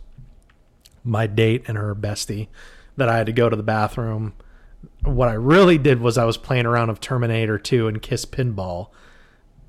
[1.03, 2.47] my date and her bestie,
[2.97, 4.33] that I had to go to the bathroom.
[5.03, 8.89] What I really did was I was playing around of Terminator 2 and Kiss Pinball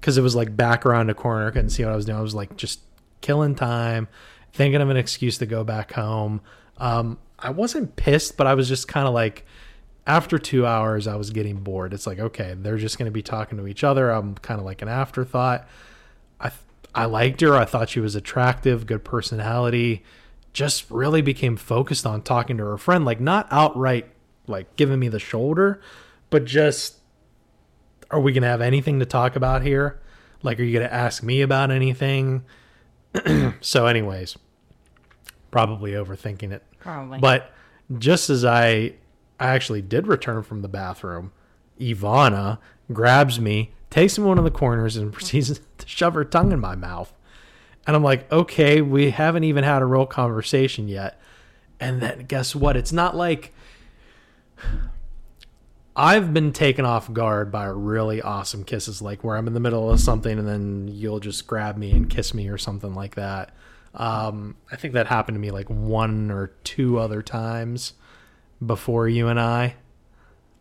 [0.00, 1.50] because it was like back around a corner.
[1.50, 2.18] Couldn't see what I was doing.
[2.18, 2.80] I was like just
[3.20, 4.08] killing time,
[4.52, 6.40] thinking of an excuse to go back home.
[6.78, 9.44] Um, I wasn't pissed, but I was just kind of like,
[10.06, 11.92] after two hours, I was getting bored.
[11.92, 14.10] It's like, okay, they're just going to be talking to each other.
[14.10, 15.68] I'm kind of like an afterthought.
[16.40, 16.50] I
[16.94, 17.54] I liked her.
[17.54, 20.02] I thought she was attractive, good personality.
[20.52, 24.10] Just really became focused on talking to her friend, like not outright
[24.46, 25.80] like giving me the shoulder,
[26.28, 26.96] but just
[28.10, 30.00] are we going to have anything to talk about here?
[30.42, 32.44] Like, are you going to ask me about anything?
[33.60, 34.36] so, anyways,
[35.50, 36.64] probably overthinking it.
[36.80, 37.18] Probably.
[37.18, 37.52] But
[37.98, 38.94] just as I,
[39.38, 41.32] I actually did return from the bathroom,
[41.78, 42.58] Ivana
[42.92, 46.60] grabs me, takes me one of the corners, and proceeds to shove her tongue in
[46.60, 47.12] my mouth.
[47.86, 51.20] And I'm like, okay, we haven't even had a real conversation yet.
[51.80, 52.76] And then guess what?
[52.76, 53.52] It's not like
[55.96, 59.90] I've been taken off guard by really awesome kisses, like where I'm in the middle
[59.90, 63.54] of something and then you'll just grab me and kiss me or something like that.
[63.94, 67.94] Um, I think that happened to me like one or two other times
[68.64, 69.76] before you and I.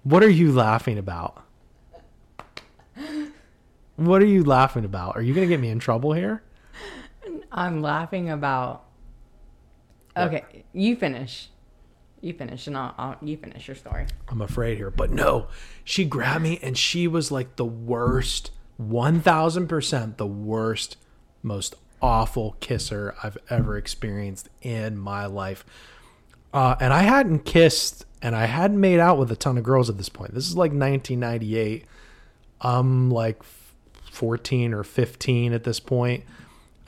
[0.03, 1.43] What are you laughing about?
[3.97, 5.15] What are you laughing about?
[5.15, 6.41] Are you going to get me in trouble here?
[7.51, 8.85] I'm laughing about.
[10.17, 11.49] Okay, you finish.
[12.21, 14.05] You finish, and I'll, I'll you finish your story.
[14.27, 14.91] I'm afraid here.
[14.91, 15.47] But no,
[15.83, 18.51] she grabbed me and she was like the worst,
[18.81, 20.97] 1000% the worst,
[21.41, 25.65] most awful kisser I've ever experienced in my life.
[26.53, 29.89] Uh, and I hadn't kissed and I hadn't made out with a ton of girls
[29.89, 30.33] at this point.
[30.33, 31.85] This is like 1998.
[32.61, 33.41] I'm like
[34.11, 36.23] 14 or 15 at this point.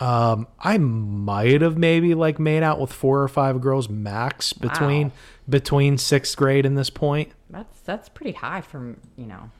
[0.01, 5.07] Um, I might have maybe like made out with four or five girls max between
[5.09, 5.13] Wow.
[5.47, 7.31] between sixth grade and this point.
[7.49, 9.51] That's that's pretty high from you know.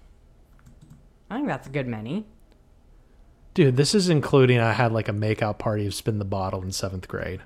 [1.30, 2.26] I think that's a good many.
[3.54, 6.72] Dude, this is including I had like a makeout party of spin the bottle in
[6.72, 7.42] seventh grade.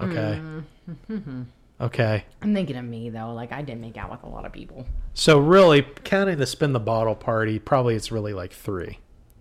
[0.00, 0.40] Okay.
[1.80, 2.24] Okay.
[2.42, 3.32] I'm thinking of me though.
[3.32, 4.86] Like I did make out with a lot of people.
[5.14, 8.98] So really, counting the spin the bottle party, probably it's really like three.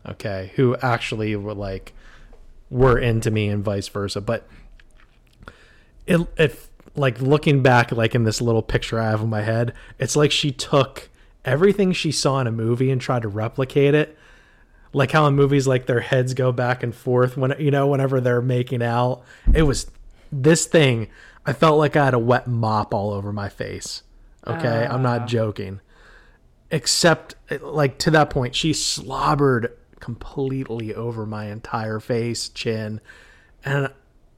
[0.08, 1.94] Okay, who actually were like
[2.70, 4.22] were into me and vice versa.
[4.22, 4.48] But
[6.06, 9.74] it, if like looking back, like in this little picture I have in my head,
[10.00, 11.10] it's like she took
[11.46, 14.18] everything she saw in a movie and tried to replicate it.
[14.94, 18.20] like how in movies like their heads go back and forth when you know whenever
[18.20, 19.24] they're making out.
[19.54, 19.90] It was
[20.32, 21.10] this thing.
[21.46, 24.04] I felt like I had a wet mop all over my face.
[24.46, 25.26] Okay, I'm not ah.
[25.26, 25.82] joking.
[26.72, 33.02] Except like to that point, she slobbered completely over my entire face, chin,
[33.64, 33.92] and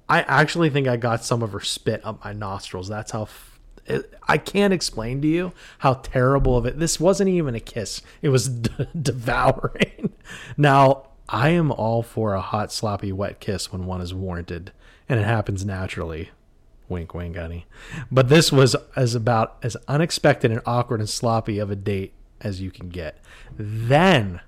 [0.07, 2.87] I actually think I got some of her spit up my nostrils.
[2.87, 3.23] That's how.
[3.23, 6.77] F- it, I can't explain to you how terrible of it.
[6.79, 10.13] This wasn't even a kiss; it was d- devouring.
[10.57, 14.71] Now I am all for a hot, sloppy, wet kiss when one is warranted,
[15.07, 16.31] and it happens naturally.
[16.87, 17.67] Wink, wink, honey.
[18.11, 22.61] But this was as about as unexpected and awkward and sloppy of a date as
[22.61, 23.19] you can get.
[23.55, 24.41] Then,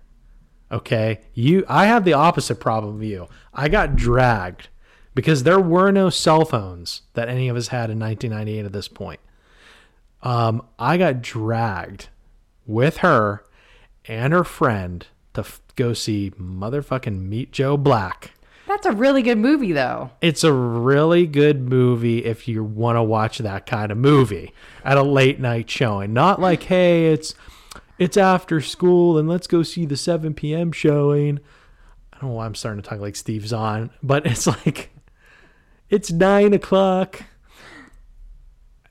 [0.71, 3.27] okay, you, I have the opposite problem of you.
[3.53, 4.69] I got dragged
[5.13, 8.87] because there were no cell phones that any of us had in 1998 at this
[8.87, 9.19] point.
[10.23, 12.09] Um, I got dragged
[12.65, 13.43] with her
[14.05, 18.31] and her friend to f- go see motherfucking Meet Joe Black.
[18.67, 20.11] That's a really good movie, though.
[20.21, 24.53] It's a really good movie if you want to watch that kind of movie
[24.85, 26.13] at a late night showing.
[26.13, 27.35] Not like, hey, it's
[28.01, 30.71] it's after school and let's go see the 7 p.m.
[30.71, 31.39] showing.
[32.11, 34.89] I don't know why I'm starting to talk like Steve's on, but it's like
[35.87, 37.21] it's nine o'clock.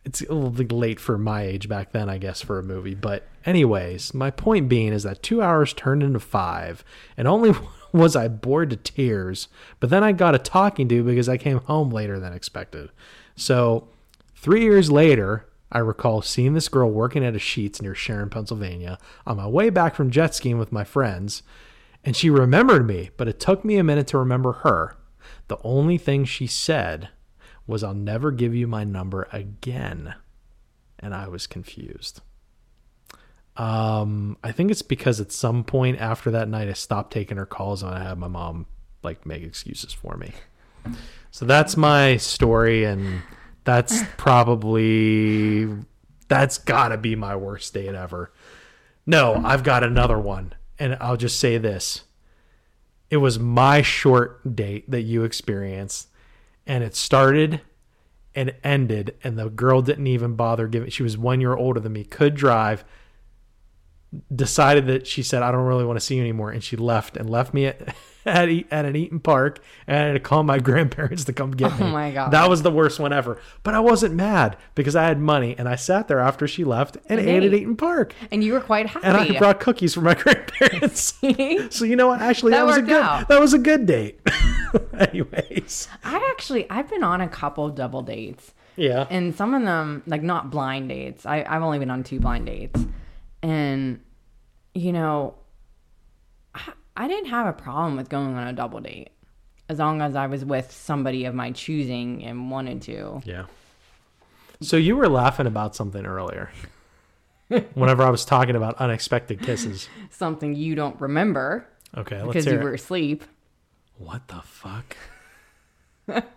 [0.04, 2.94] It's a little bit late for my age back then, I guess, for a movie.
[2.94, 6.84] But anyways, my point being is that two hours turned into five,
[7.16, 7.52] and only
[7.92, 9.48] was I bored to tears.
[9.80, 12.90] But then I got a talking to because I came home later than expected.
[13.34, 13.88] So
[14.36, 18.98] three years later, I recall seeing this girl working at a Sheetz near Sharon, Pennsylvania,
[19.26, 21.42] on my way back from jet skiing with my friends,
[22.04, 24.96] and she remembered me, but it took me a minute to remember her.
[25.48, 27.10] The only thing she said
[27.66, 30.14] was, I'll never give you my number again.
[30.98, 32.20] And I was confused.
[33.56, 37.46] Um, I think it's because at some point after that night, I stopped taking her
[37.46, 38.66] calls and I had my mom
[39.02, 40.32] like make excuses for me.
[41.30, 43.22] So that's my story, and
[43.70, 45.68] that's probably
[46.28, 48.32] that's gotta be my worst date ever.
[49.06, 52.02] No, I've got another one, and I'll just say this:
[53.10, 56.08] it was my short date that you experienced,
[56.66, 57.60] and it started
[58.34, 60.90] and ended, and the girl didn't even bother giving.
[60.90, 62.84] She was one year older than me, could drive.
[64.34, 67.16] Decided that she said, "I don't really want to see you anymore," and she left
[67.16, 67.94] and left me at
[68.26, 71.70] at, at an Eaton Park, and I had to call my grandparents to come get
[71.72, 71.84] oh me.
[71.84, 72.32] Oh my God.
[72.32, 73.40] that was the worst one ever.
[73.62, 76.96] But I wasn't mad because I had money, and I sat there after she left
[77.06, 77.54] and, And ate at.
[77.54, 79.06] Eaton Park, And you were quite happy.
[79.06, 81.14] and I brought cookies for my grandparents.
[81.70, 82.20] so you know what?
[82.20, 83.02] Actually, that, That was a good.
[83.02, 83.28] out.
[83.28, 84.18] That was a good date.
[84.98, 88.52] Anyways, I actually, I've been on a couple double dates.
[88.76, 89.06] yeah.
[89.11, 92.46] and some of them like not blind dates I, i've only been on two blind
[92.46, 92.80] dates
[93.43, 94.01] and
[94.74, 95.34] you know
[96.55, 99.11] I, I didn't have a problem with going on a double date
[99.68, 103.45] as long as i was with somebody of my choosing and wanted to Yeah.
[104.62, 106.51] So you were laughing about something earlier.
[107.74, 109.88] Whenever I was talking about unexpected kisses.
[110.11, 111.66] something you don't remember
[111.97, 112.62] Okay, let's because you it.
[112.62, 113.24] were asleep
[113.97, 114.97] What the fuck?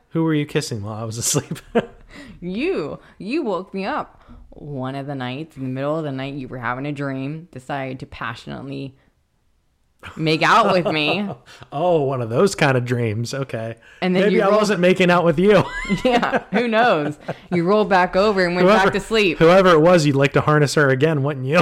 [0.10, 1.60] Who were you kissing while I was asleep?
[2.40, 4.23] you you woke me up
[4.56, 7.48] one of the nights in the middle of the night you were having a dream
[7.52, 8.96] decided to passionately
[10.18, 11.28] make out with me
[11.72, 13.34] oh, one of those kind of dreams.
[13.34, 13.78] Okay.
[14.02, 15.64] And then maybe you I rolled- wasn't making out with you.
[16.06, 17.18] yeah who knows
[17.52, 20.42] you rolled back over and went back to sleep Whoever it was, you'd like to
[20.42, 21.62] harness her again, wouldn't you?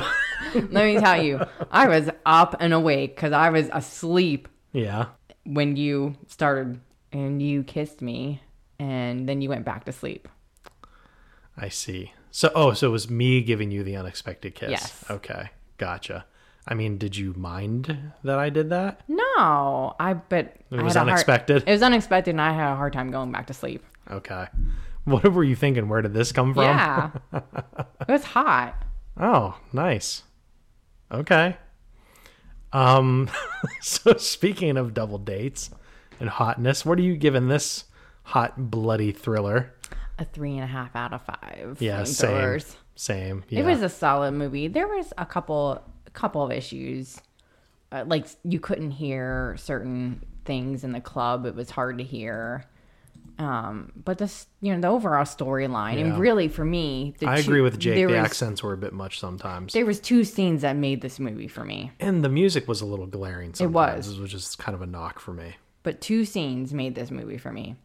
[0.53, 5.05] Let me tell you, I was up and awake because I was asleep yeah.
[5.45, 6.81] when you started
[7.13, 8.41] and you kissed me,
[8.79, 10.27] and then you went back to sleep.
[11.57, 12.13] I see.
[12.31, 14.71] So, oh, so it was me giving you the unexpected kiss.
[14.71, 15.05] Yes.
[15.09, 15.49] Okay.
[15.77, 16.25] Gotcha.
[16.67, 19.01] I mean, did you mind that I did that?
[19.07, 21.63] No, I but It I was a hard- unexpected?
[21.67, 23.83] it was unexpected, and I had a hard time going back to sleep.
[24.09, 24.45] Okay.
[25.05, 25.89] What were you thinking?
[25.89, 26.63] Where did this come from?
[26.63, 28.75] Yeah, it was hot.
[29.19, 30.23] Oh, nice.
[31.11, 31.57] Okay.
[32.71, 33.29] Um
[33.81, 35.69] so speaking of double dates
[36.19, 37.85] and hotness, what are you giving this
[38.23, 39.73] hot bloody thriller?
[40.19, 41.77] A three and a half out of five.
[41.79, 42.59] Yeah, same.
[42.95, 43.43] Same.
[43.49, 43.61] Yeah.
[43.61, 44.67] It was a solid movie.
[44.67, 47.19] There was a couple, a couple of issues,
[47.91, 51.45] uh, like you couldn't hear certain things in the club.
[51.45, 52.65] It was hard to hear.
[53.39, 56.01] Um, but this, you know, the overall storyline, Yeah.
[56.05, 57.95] and really for me, the I two- agree with Jake.
[57.95, 59.73] The was, accents were a bit much sometimes.
[59.73, 62.85] There was two scenes that made this movie for me, and the music was a
[62.85, 64.07] little glaring sometimes.
[64.07, 64.17] was.
[64.17, 65.55] It was just kind of a knock for me.
[65.83, 67.75] but two scenes made this movie for me.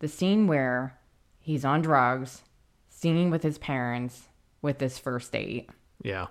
[0.00, 0.98] The scene where
[1.46, 2.42] he's on drugs,
[2.88, 4.24] singing with his parents
[4.62, 5.70] with this first date.
[6.02, 6.26] Yeah.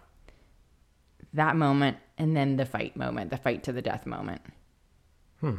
[1.33, 4.41] that moment, and then the fight moment, the fight to the death moment.
[5.39, 5.55] Hmm.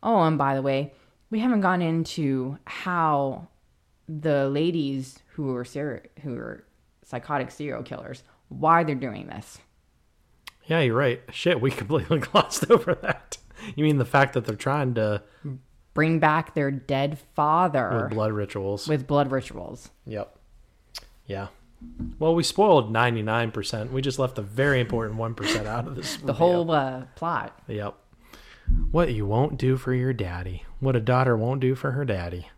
[0.00, 0.92] Oh, and by the way,
[1.28, 3.48] we haven't gone into how
[4.08, 6.64] the ladies who are ser- who are
[7.04, 9.58] psychotic serial killers why they're doing this.
[10.66, 11.20] Yeah, you're right.
[11.32, 13.38] Shit, we completely glossed over that.
[13.74, 15.22] You mean the fact that they're trying to
[15.94, 18.88] Bring back their dead father with blood rituals?
[18.88, 19.90] with blood rituals.
[20.06, 20.34] Yep.
[21.26, 21.48] Yeah.
[22.18, 23.90] Well, we spoiled 99%.
[23.90, 26.16] We just left the very important 1% out of this.
[26.24, 27.60] The whole uh, plot.
[27.66, 27.94] Yep.
[28.90, 30.64] What you won't do for your daddy.
[30.80, 32.48] What a daughter won't do for her daddy.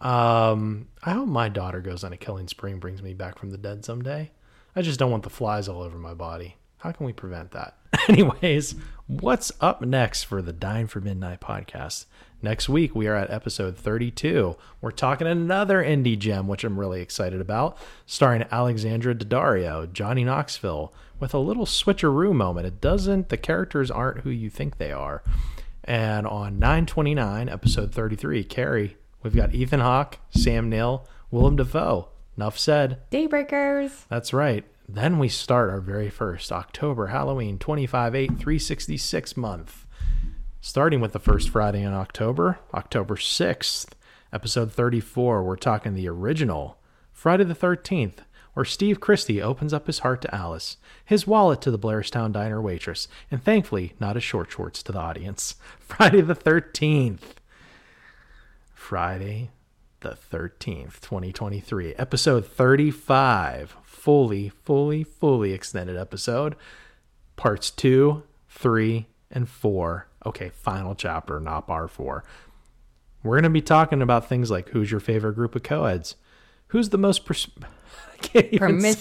[0.00, 3.50] Um, I hope my daughter goes on a killing spree and brings me back from
[3.50, 4.32] the dead someday.
[4.76, 6.56] I just don't want the flies all over my body.
[6.78, 7.78] How can we prevent that?
[8.08, 8.74] Anyways,
[9.06, 12.06] what's up next for the Dine for Midnight podcast?
[12.44, 14.54] Next week, we are at episode 32.
[14.82, 20.92] We're talking another indie gem, which I'm really excited about, starring Alexandra Daddario, Johnny Knoxville,
[21.18, 22.66] with a little switcheroo moment.
[22.66, 25.22] It doesn't, the characters aren't who you think they are.
[25.84, 32.10] And on 929, episode 33, Carrie, we've got Ethan Hawke, Sam Neill, Willem Dafoe.
[32.36, 33.00] Enough said.
[33.10, 34.06] Daybreakers.
[34.10, 34.66] That's right.
[34.86, 39.83] Then we start our very first October Halloween 25 8 366 month.
[40.66, 43.88] Starting with the first Friday in October, October 6th,
[44.32, 46.78] episode 34, we're talking the original
[47.12, 48.20] Friday the 13th,
[48.54, 52.62] where Steve Christy opens up his heart to Alice, his wallet to the Blairstown Diner
[52.62, 55.56] waitress, and thankfully not his short shorts to the audience.
[55.80, 57.34] Friday the 13th.
[58.72, 59.50] Friday
[60.00, 66.56] the 13th, 2023, episode 35, fully, fully, fully extended episode,
[67.36, 70.06] parts 2, 3, and 4.
[70.26, 72.24] Okay, final chapter, not bar 4.
[73.22, 76.16] We're going to be talking about things like who's your favorite group of co-eds?
[76.68, 77.48] Who's the most pers-
[78.14, 78.58] I can't even s-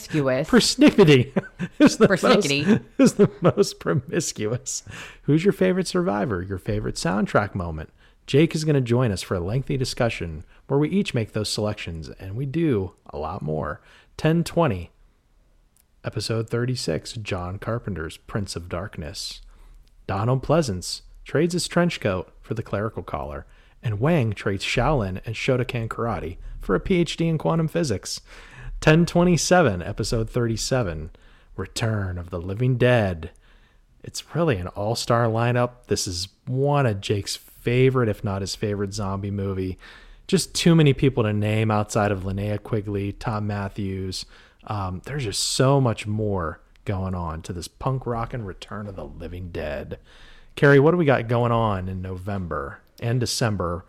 [0.07, 0.49] Promiscuous.
[0.49, 1.32] Persnickety.
[1.78, 2.65] who's the Persnickety.
[2.67, 4.84] Most, who's the most promiscuous?
[5.24, 6.41] Who's your favorite survivor?
[6.41, 7.89] Your favorite soundtrack moment?
[8.28, 11.49] Jake is going to join us for a lengthy discussion where we each make those
[11.49, 13.82] selections, and we do a lot more.
[14.17, 14.91] 1020,
[16.05, 19.41] episode 36, John Carpenter's Prince of Darkness.
[20.07, 23.45] Donald Pleasence trades his trench coat for the clerical collar,
[23.82, 28.21] and Wong trades Shaolin and Shotokan karate for a PhD in quantum physics.
[28.80, 31.11] 1027, episode 37,
[31.55, 33.32] Return of the Living Dead.
[34.03, 35.88] It's really an all star lineup.
[35.88, 39.78] This is one of Jake's favorite, if not his favorite, zombie movie.
[40.28, 44.26] Just too many people to name outside of Linnea Quigley, Thom Mathews.
[44.65, 48.95] Um, there's just so much more going on to this punk rock and Return of
[48.95, 49.99] the Living Dead.
[50.56, 53.86] Carrie, what do we got going on in November and December,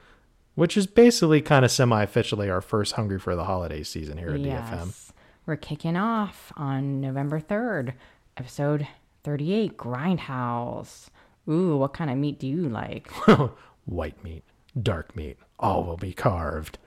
[0.54, 4.30] which is basically kind of semi officially our first Hungry for the Holiday season here
[4.30, 4.44] at DFM?
[4.86, 5.12] Yes.
[5.46, 7.92] We're kicking off on November 3rd,
[8.38, 8.86] episode
[9.24, 11.08] 38, Grindhouse.
[11.48, 13.10] Ooh, what kind of meat do you like?
[13.84, 14.42] White meat,
[14.80, 16.78] dark meat, all will be carved.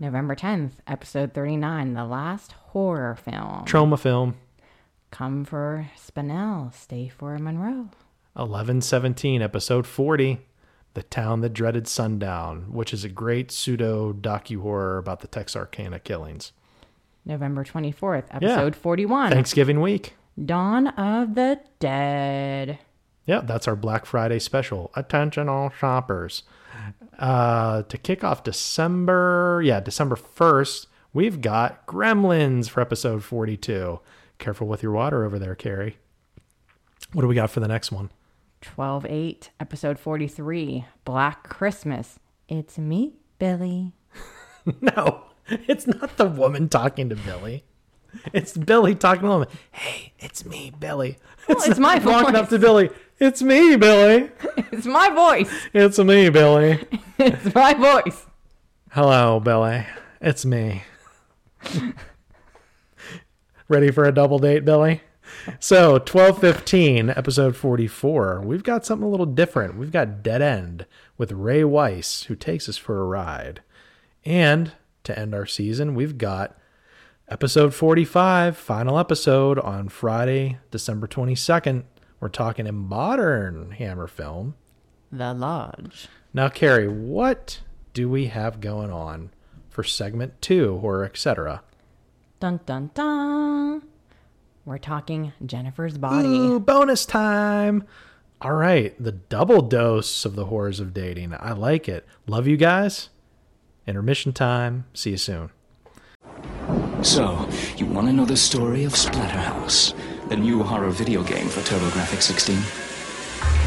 [0.00, 3.64] November 10th, episode 39, the last horror film.
[3.64, 4.34] Trauma film.
[5.12, 7.90] Come for Spinell, stay for Munro.
[8.34, 10.40] 1117, episode 40,
[10.94, 16.00] The Town That Dreaded Sundown, which is a great pseudo docu horror about the Texarkana
[16.00, 16.50] killings.
[17.24, 20.14] November 24th, episode 41, Thanksgiving week.
[20.44, 22.80] Dawn of the Dead.
[23.24, 24.90] Yeah, that's our Black Friday special.
[24.96, 26.42] Attention, all shoppers.
[27.20, 34.00] Uh, to kick off December, yeah, December 1st, we've got Gremlins for episode 42.
[34.38, 35.98] Careful with your water over there, Carrie.
[37.12, 38.10] What do we got for the next one?
[38.64, 42.18] 12 8, episode 43, Black Christmas.
[42.48, 43.92] It's me, Billy.
[44.80, 47.64] No, it's not the woman talking to Billy.
[48.32, 49.48] It's Billy talking to the woman.
[49.72, 51.18] Hey, it's me, Billy.
[51.50, 52.14] it's my voice.
[52.22, 52.88] walking up to Billy.
[53.18, 54.30] It's me, Billy.
[54.72, 55.52] It's my voice.
[55.74, 56.82] It's me, Billy.
[57.18, 58.24] It's my voice.
[58.90, 59.84] Hello, Billy.
[60.22, 60.82] It's me.
[63.68, 65.02] Ready for a double date, Billy?
[65.60, 68.40] So, 1215, episode 44.
[68.42, 69.76] We've got something a little different.
[69.76, 73.60] We've got Dead End with Ray Wise, who takes us for a ride.
[74.24, 74.72] And
[75.04, 76.58] to end our season, we've got
[77.28, 81.84] episode 45, final episode on Friday, December 22nd.
[82.20, 84.54] We're talking a modern Hammer film.
[85.12, 86.08] The Lodge.
[86.32, 87.60] Now, Carrie, what
[87.92, 89.30] do we have going on
[89.68, 91.62] for segment two, or etc.?
[92.40, 93.82] Dun dun dun.
[94.66, 96.26] We're talking Jennifer's body.
[96.26, 97.84] Ooh, bonus time!
[98.40, 101.34] All right, the double dose of the horrors of dating.
[101.38, 102.06] I like it.
[102.26, 103.10] Love you guys.
[103.86, 104.86] Intermission time.
[104.94, 105.50] See you soon.
[107.02, 107.46] So,
[107.76, 109.92] you want to know the story of Splatterhouse,
[110.30, 112.56] the new horror video game for TurboGrafx 16?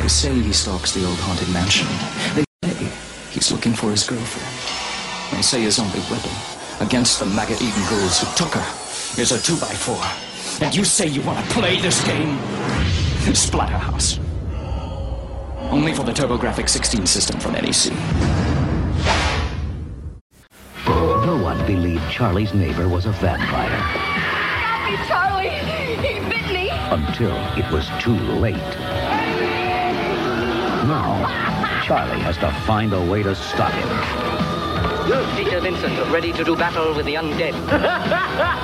[0.01, 1.87] They say he stalks the old haunted mansion.
[2.33, 2.89] They say
[3.29, 5.37] he's looking for his girlfriend.
[5.37, 6.31] They say his only weapon
[6.79, 10.26] against the maggot-eating ghouls who took her is a 2x4.
[10.59, 12.37] And you say you want to play this game?
[13.33, 14.19] Splatterhouse.
[15.71, 17.91] Only for the TurboGrafx 16 system from NEC.
[21.25, 24.17] No one believed Charlie's neighbor was a vampire
[24.77, 25.49] Stop me, Charlie!
[25.49, 26.69] He bit me!
[26.69, 28.55] until it was too late.
[30.87, 34.37] Now, Charlie has to find a way to stop him.
[35.35, 37.53] Peter Vincent, ready to do battle with the undead.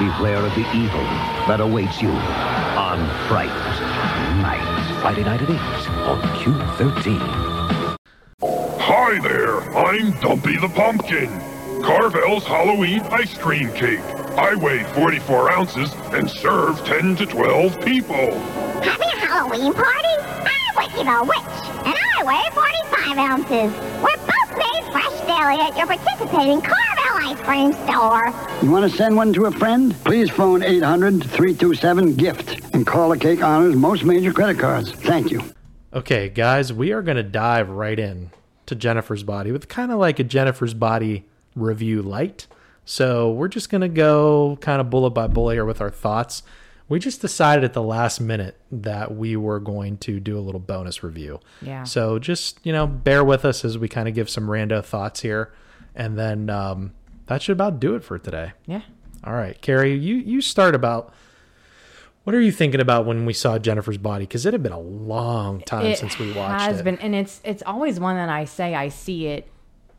[0.00, 1.04] Beware of the evil
[1.46, 3.50] that awaits you on Fright
[4.40, 4.98] Night.
[5.02, 5.56] Friday night at 8
[6.08, 7.18] on Q13.
[8.80, 11.28] Hi there, I'm Dumpy the Pumpkin.
[11.82, 14.00] Carvel's Halloween ice cream cake.
[14.38, 18.40] I weigh 44 ounces and serve 10 to 12 people.
[18.80, 20.16] Having a Halloween party?
[20.16, 23.70] I'm Wiki the Witch, and I weigh 45 ounces.
[24.00, 26.89] We're both made fresh daily at your participating Carvel
[27.20, 28.32] ice cream store.
[28.62, 29.94] You want to send one to a friend?
[30.04, 34.92] Please phone 800-327-GIFT and call the Cake Honors most major credit cards.
[34.92, 35.42] Thank you.
[35.92, 38.30] Okay, guys, we are going to dive right in
[38.66, 42.46] to Jennifer's Body with kind of like a Jennifer's Body review light.
[42.84, 46.42] So we're just going to go kind of bullet by bullet here with our thoughts.
[46.88, 50.60] We just decided at the last minute that we were going to do a little
[50.60, 51.40] bonus review.
[51.62, 51.84] Yeah.
[51.84, 55.20] So just, you know, bear with us as we kind of give some rando thoughts
[55.20, 55.52] here.
[55.94, 56.92] And then um,
[57.30, 58.52] that should about do it for today.
[58.66, 58.82] Yeah.
[59.22, 61.14] All right, Carrie, you, you start about.
[62.24, 64.24] What are you thinking about when we saw Jennifer's body?
[64.24, 66.72] Because it had been a long time it since we watched has it.
[66.72, 69.48] Has been, and it's it's always one that I say I see it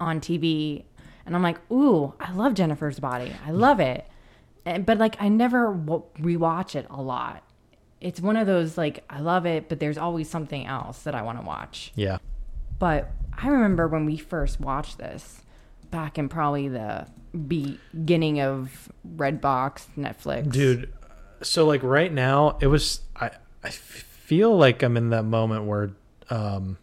[0.02, 0.84] on TV,
[1.26, 3.58] and I'm like, ooh, I love Jennifer's Body, I mm.
[3.58, 4.06] love it,
[4.66, 7.44] and, but like I never w- rewatch it a lot.
[8.02, 11.22] It's one of those like I love it, but there's always something else that I
[11.22, 11.94] want to watch.
[11.96, 12.18] Yeah.
[12.78, 15.44] But I remember when we first watched this
[15.92, 17.08] back in probably the
[17.48, 20.52] beginning of Redbox, Netflix.
[20.52, 20.92] dude
[21.42, 23.30] so like right now it was i
[23.64, 25.92] i feel like i'm in that moment where
[26.30, 26.78] um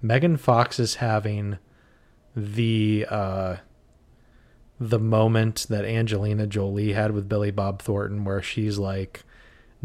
[0.00, 1.58] megan fox is having
[2.36, 3.56] the uh
[4.78, 9.24] the moment that angelina jolie had with billy bob thornton where she's like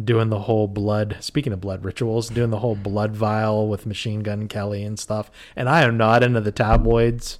[0.04, 4.22] doing the whole blood speaking of blood rituals doing the whole blood vial with machine
[4.22, 7.40] gun kelly and stuff and i am not into the tabloids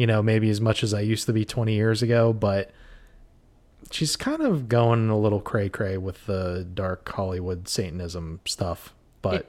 [0.00, 2.70] you know maybe as much as i used to be 20 years ago but
[3.90, 8.94] she's kind of going a little cray cray with the dark Hollywood Satanism stuff.
[9.20, 9.48] But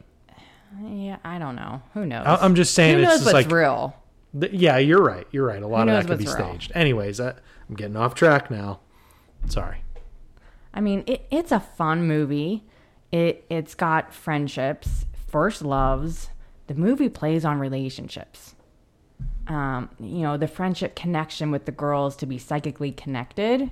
[0.83, 1.81] Yeah, I don't know.
[1.93, 2.25] Who knows?
[2.25, 3.95] I- I'm just saying Who it's knows what's like- real?
[4.39, 5.27] th- yeah, you're right.
[5.31, 5.61] You're right.
[5.61, 6.33] A lot of that could be real?
[6.33, 6.71] staged.
[6.73, 7.33] Anyways, I,
[7.69, 8.79] I'm getting off track now.
[9.47, 9.83] Sorry.
[10.73, 12.63] I mean, it, it's a fun movie.
[13.11, 16.29] It it's got friendships, first loves.
[16.67, 18.55] The movie plays on relationships.
[19.47, 23.71] Um, you know, the friendship connection with the girls to be psychically connected.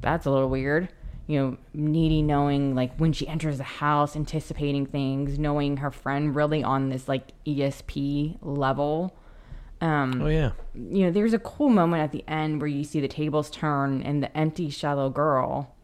[0.00, 0.88] That's a little weird.
[1.26, 6.34] You know, needy knowing like when she enters the house, anticipating things, knowing her friend
[6.34, 9.16] really on this like ESP level.
[9.80, 10.52] Um, Oh yeah.
[10.74, 14.02] you know, there's a cool moment at the end where you see the tables turn
[14.02, 15.74] and the empty, shallow girl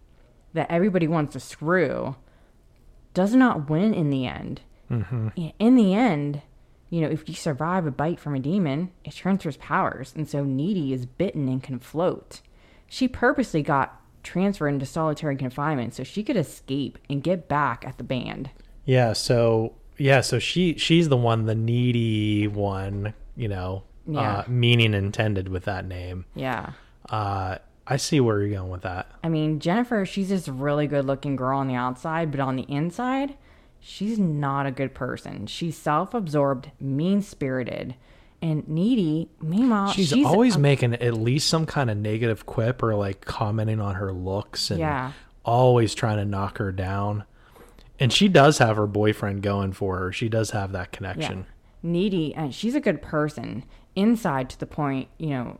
[0.54, 2.16] that everybody wants to screw
[3.14, 4.62] does not win in the end.
[4.90, 5.28] Mm-hmm.
[5.58, 6.42] In the end,
[6.92, 10.44] you know, if you survive a bite from a demon, it transfers powers, and so
[10.44, 12.42] Needy is bitten and can float.
[12.86, 17.96] She purposely got transferred into solitary confinement so she could escape and get back at
[17.96, 18.50] the band.
[18.84, 19.14] Yeah.
[19.14, 20.20] So yeah.
[20.20, 23.14] So she she's the one, the needy one.
[23.36, 24.20] You know, Yeah.
[24.40, 26.26] uh, meaning intended with that name.
[26.34, 26.72] Yeah.
[27.08, 29.10] Uh, I see where you're going with that.
[29.24, 32.64] I mean, Jennifer, she's this really good looking girl on the outside, but on the
[32.64, 33.34] inside,
[33.82, 35.46] she's not a good person.
[35.46, 37.96] She's self absorbed, mean spirited,
[38.40, 39.28] and needy.
[39.40, 43.24] Meanwhile, she's, she's, always a- making at least some kind of negative quip or like
[43.24, 45.12] commenting on her looks and Yeah.
[45.44, 47.24] always trying to knock her down.
[48.00, 50.12] And she does have her boyfriend going for her.
[50.12, 51.46] She does have that connection.
[51.84, 53.64] needy, and she's a good person
[53.96, 55.58] inside to the point, you know,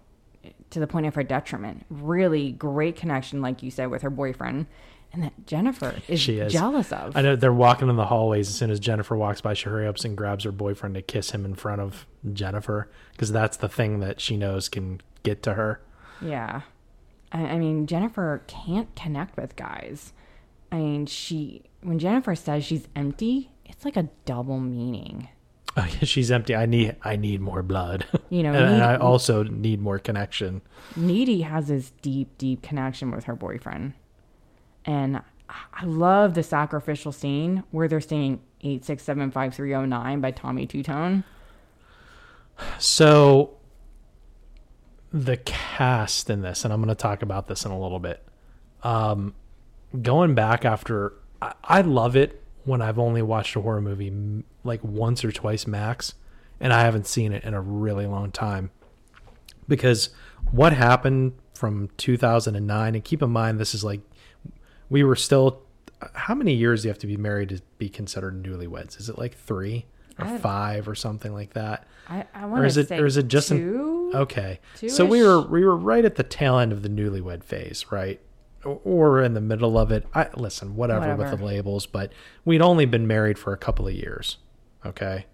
[0.70, 1.84] to the point of her detriment.
[1.90, 4.66] Really great connection, like you said, with her boyfriend,
[5.12, 7.16] and that Jennifer is, She is jealous of.
[7.16, 8.48] I know they're walking in the hallways.
[8.48, 11.30] As soon as Jennifer walks by, she hurry ups and grabs her boyfriend to kiss
[11.30, 15.54] him in front of Jennifer because that's the thing that she knows can get to
[15.54, 15.80] her.
[16.20, 16.62] Yeah.
[17.30, 20.12] I, I mean, Jennifer can't connect with guys.
[20.70, 25.28] I mean, she, when Jennifer says she's empty, it's like a double meaning.
[25.74, 26.54] Oh yeah, she's empty.
[26.54, 28.04] I need I need more blood.
[28.28, 30.60] You know, and, and I also need more connection.
[30.96, 33.94] Needy has this deep, deep connection with her boyfriend.
[34.84, 41.24] And I love the sacrificial scene where they're singing 8675309 by Tommy Tutone.
[42.78, 43.56] So
[45.12, 48.22] the cast in this, and I'm going to talk about this in a little bit.
[48.82, 49.34] Um,
[50.00, 54.82] going back after, I, I love it when I've only watched a horror movie like
[54.82, 56.14] once or twice max,
[56.60, 58.70] and I haven't seen it in a really long time.
[59.68, 60.10] Because
[60.50, 64.00] what happened from 2009, and keep in mind, this is like
[64.92, 65.62] we were still.
[66.14, 68.98] How many years do you have to be married to be considered newlyweds?
[69.00, 69.86] Is it like three
[70.18, 71.86] or I- five or something like that?
[72.08, 74.12] I, I or want is to it say or is it just an- two?
[74.14, 74.60] okay?
[74.88, 78.20] So we were we were right at the tail end of the newlywed phase, right?
[78.64, 80.06] Or- Or in the middle of it.
[80.14, 82.12] I listen, whatever, with the labels, but
[82.44, 84.36] we'd only been married for a couple of years.
[84.84, 85.26] Okay.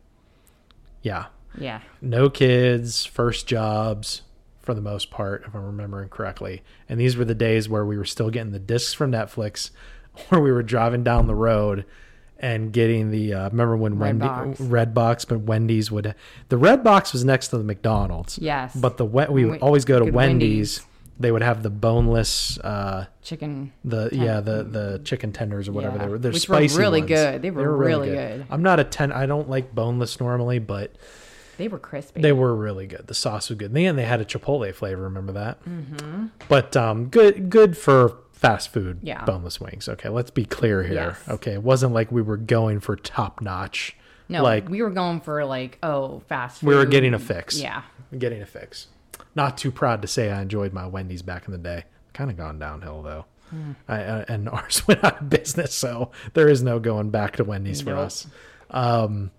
[1.03, 1.27] Yeah.
[1.59, 1.81] Yeah.
[2.03, 4.23] No kids, first jobs
[4.69, 6.63] for the most part, if I'm remembering correctly.
[6.91, 9.71] And these were the days where we were still getting the discs from Netflix,
[10.29, 11.87] where we were driving down the road
[12.39, 13.33] and getting the.
[13.33, 14.61] Uh, remember when Red Wendy box.
[14.61, 16.15] Red Box, but Wendy's would.
[16.51, 18.39] The Red Box was next to the McDonald's.
[18.39, 18.77] Yes.
[18.77, 20.81] But the we, we would always go to Wendy's.
[20.81, 20.85] Wendy's.
[21.19, 22.59] They would have the boneless.
[22.59, 23.73] Uh, Chicken.
[23.87, 26.19] the ten- yeah the the chicken tenders or whatever Yeah, they were.
[26.19, 27.09] They're which were spicy really ones.
[27.11, 27.41] good.
[27.43, 28.45] They were really good.
[28.51, 29.13] I'm not a ten.
[29.13, 30.95] I don't like boneless normally, but
[31.59, 32.23] They were crispy.
[32.23, 33.07] they were really good.
[33.07, 33.77] The sauce was good.
[33.77, 35.03] And they had a chipotle flavor.
[35.03, 35.59] Remember that?
[35.59, 39.01] hmm But um, good good for fast food.
[39.03, 39.25] Yeah.
[39.25, 39.89] boneless wings.
[39.89, 41.17] Okay, let's be clear here.
[41.19, 41.29] Yes.
[41.29, 43.97] Okay, it wasn't like we were going for top notch.
[44.31, 46.69] No, like we were going for like, oh, fast food.
[46.69, 47.59] we were getting a fix.
[47.61, 47.83] Yeah.
[48.17, 48.87] getting a fix.
[49.35, 51.85] Not too proud to say I enjoyed my Wendy's back in the day.
[52.13, 53.25] Kind of gone downhill though.
[53.51, 53.73] Hmm.
[53.89, 57.45] I, uh, and ours went out of business, so there is no going back to
[57.45, 58.27] Wendy's for us.
[58.71, 59.31] Um,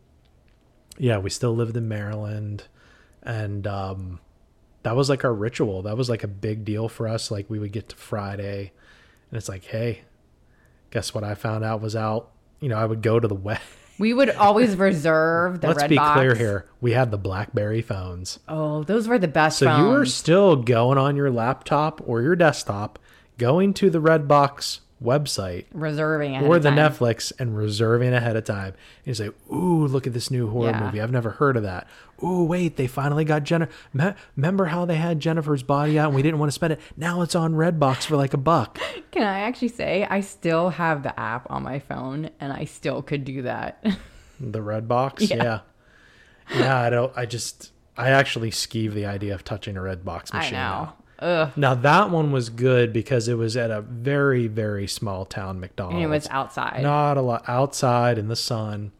[0.99, 2.65] yeah, we still lived in Maryland,
[3.23, 4.19] and um,
[4.83, 5.81] that was like our ritual.
[5.81, 7.31] That was like a big deal for us.
[7.31, 8.71] Like we would get to Friday,
[9.31, 10.01] and it's like, hey,
[10.91, 11.23] guess what?
[11.23, 12.29] I found out was out.
[12.59, 13.59] You know, I would go to the web.
[13.97, 16.17] We would always reserve the Let's red be box.
[16.17, 16.65] clear here.
[16.79, 18.39] We had the BlackBerry phones.
[18.47, 19.79] Oh, those were the best So phones.
[19.83, 22.97] you were still going on your laptop or your desktop,
[23.37, 26.69] going to the Redbox website reserving or the.
[26.69, 28.73] Netflix and reserving ahead of time.
[28.73, 28.75] And
[29.05, 30.83] you say, "Ooh, look at this new horror Yeah.
[30.83, 31.01] movie.
[31.01, 31.87] I've never heard of that."
[32.23, 33.71] Ooh, wait, they finally got Jennifer.
[34.35, 36.81] remember how they had Jennifer's body out and we didn't want to spend it?
[36.97, 38.77] Now it's on Redbox for like a buck.
[39.11, 43.01] Can I actually say I still have the app on my phone and I still
[43.01, 43.83] could do that?
[44.41, 45.43] The Redbox, Yeah.
[45.43, 45.59] yeah.
[46.59, 47.11] yeah, I don't.
[47.15, 50.33] I just, I actually skeeve the idea of touching a Redbox machine.
[50.33, 50.53] I machine.
[50.53, 50.59] know.
[50.59, 50.95] now.
[51.20, 51.51] Ugh.
[51.57, 55.95] Now that one was good because it was at a very very small town McDonald's.
[55.95, 56.82] And it was outside.
[56.82, 58.91] Not a lot outside in the sun.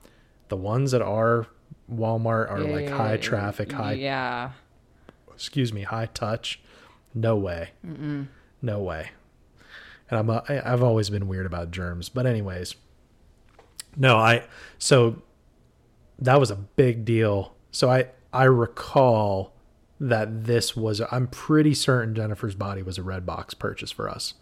[0.50, 1.48] The ones that are
[1.92, 4.52] Walmart are like high traffic, high Yeah.
[5.34, 6.60] excuse me, high touch.
[7.14, 7.70] No way.
[7.86, 8.28] Mm-mm.
[8.62, 9.12] No way.
[10.10, 12.76] And I'm a, I- I've always been weird about germs, but anyways.
[13.96, 14.44] No, I
[14.78, 15.22] so
[16.20, 17.56] that was a big deal.
[17.72, 19.54] So I I recall
[20.00, 24.34] that this was I'm pretty certain Jennifer's body was a red box purchase for us.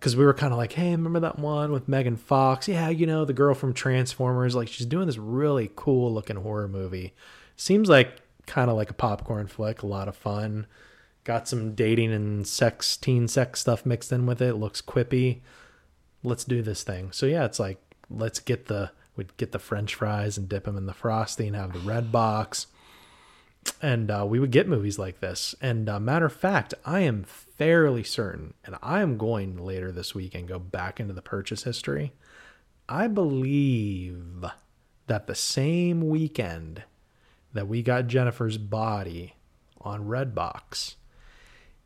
[0.00, 2.68] Cuz we were kind of like, "Hey, remember that one with Megan Fox?
[2.68, 6.68] Yeah, you know, the girl from Transformers, like she's doing this really cool looking horror
[6.68, 7.14] movie.
[7.56, 10.66] Seems like kind of like a popcorn flick, a lot of fun.
[11.24, 14.54] Got some dating and sex, teen sex stuff mixed in with it.
[14.54, 15.40] Looks quippy.
[16.22, 17.12] Let's do this thing.
[17.12, 17.78] So yeah, it's like
[18.10, 21.56] let's get the we'd get the French fries and dip them in the frosty and
[21.56, 22.66] have the red box.
[23.80, 25.54] And uh, we would get movies like this.
[25.60, 30.14] And uh, matter of fact, I am fairly certain, and I am going later this
[30.14, 32.12] week and go back into the purchase history.
[32.88, 34.44] I believe
[35.06, 36.82] that the same weekend
[37.52, 39.34] that we got Jennifer's body
[39.80, 40.96] on Redbox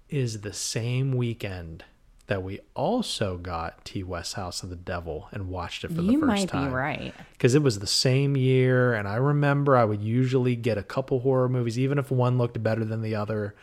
[0.08, 1.84] is the same weekend
[2.28, 6.02] that we also got Ti West House of the Devil and watched it for the
[6.12, 6.72] You first might be time.
[6.72, 7.14] right.
[7.32, 11.20] Because it was the same year, and I remember I would usually get a couple
[11.20, 13.54] horror movies, even if one looked better than the other.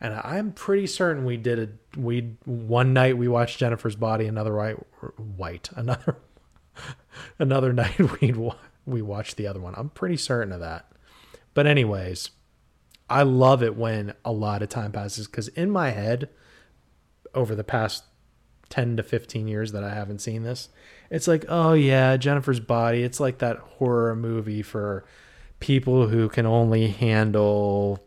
[0.00, 1.74] And I'm pretty certain we did it.
[1.96, 4.76] We one night we watched Jennifer's Body, another white,
[5.36, 6.16] white, another,
[7.38, 8.34] another night we
[8.86, 9.74] we watched the other one.
[9.76, 10.90] I'm pretty certain of that.
[11.54, 12.30] But anyways,
[13.08, 16.28] I love it when a lot of time passes because in my head,
[17.36, 18.04] over the past
[18.70, 20.68] 10 to 15 years that I haven't seen this,
[21.10, 23.02] it's like, oh yeah, Jennifer's Body.
[23.04, 25.04] It's like that horror movie for
[25.60, 28.02] people who can only handle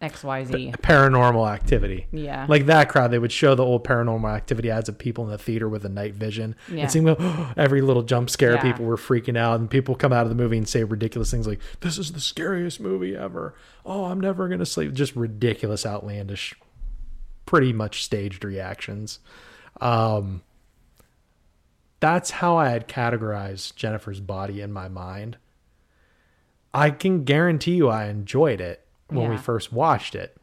[0.00, 0.76] XYZ.
[0.82, 2.06] paranormal activity.
[2.12, 2.44] Yeah.
[2.48, 5.38] Like that crowd, they would show the old paranormal activity ads of people in the
[5.38, 6.54] theater with a night vision.
[6.70, 6.84] Yeah.
[6.84, 7.18] It seemed like
[7.56, 8.62] every little jump scare, Yeah.
[8.62, 11.46] people were freaking out, and people come out of the movie and say ridiculous things
[11.46, 13.54] like, This is the scariest movie ever.
[13.86, 14.92] Oh, I'm never going to sleep.
[14.92, 16.54] Just ridiculous, outlandish,
[17.46, 19.20] pretty much staged reactions.
[19.80, 20.42] Um,
[22.00, 25.38] that's how I had categorized Jennifer's body in my mind.
[26.74, 30.36] I can guarantee you I enjoyed it when we first watched it.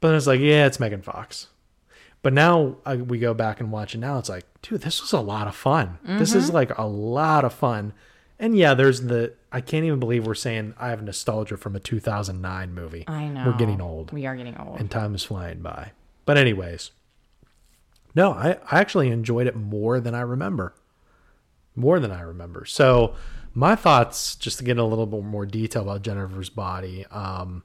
[0.00, 1.46] But it's like, yeah, it's Megan Fox.
[2.22, 4.18] But now I, we go back and watch it now.
[4.18, 5.98] It's like, dude, this was a lot of fun.
[6.04, 6.54] This is Mhm.
[6.54, 7.94] like a lot of fun.
[8.38, 11.80] And yeah, there's the, I can't even believe we're saying I have nostalgia from a
[11.80, 13.04] 2009 movie.
[13.08, 13.44] I know.
[13.46, 14.12] We're getting old.
[14.12, 14.78] We are getting old.
[14.78, 15.92] And time is flying by.
[16.26, 16.90] But, anyways,
[18.14, 20.74] no, I, I actually enjoyed it more than I remember.
[21.74, 22.66] More than I remember.
[22.66, 23.14] So,
[23.54, 27.62] my thoughts, just to get a little bit more detail about Jennifer's body, um,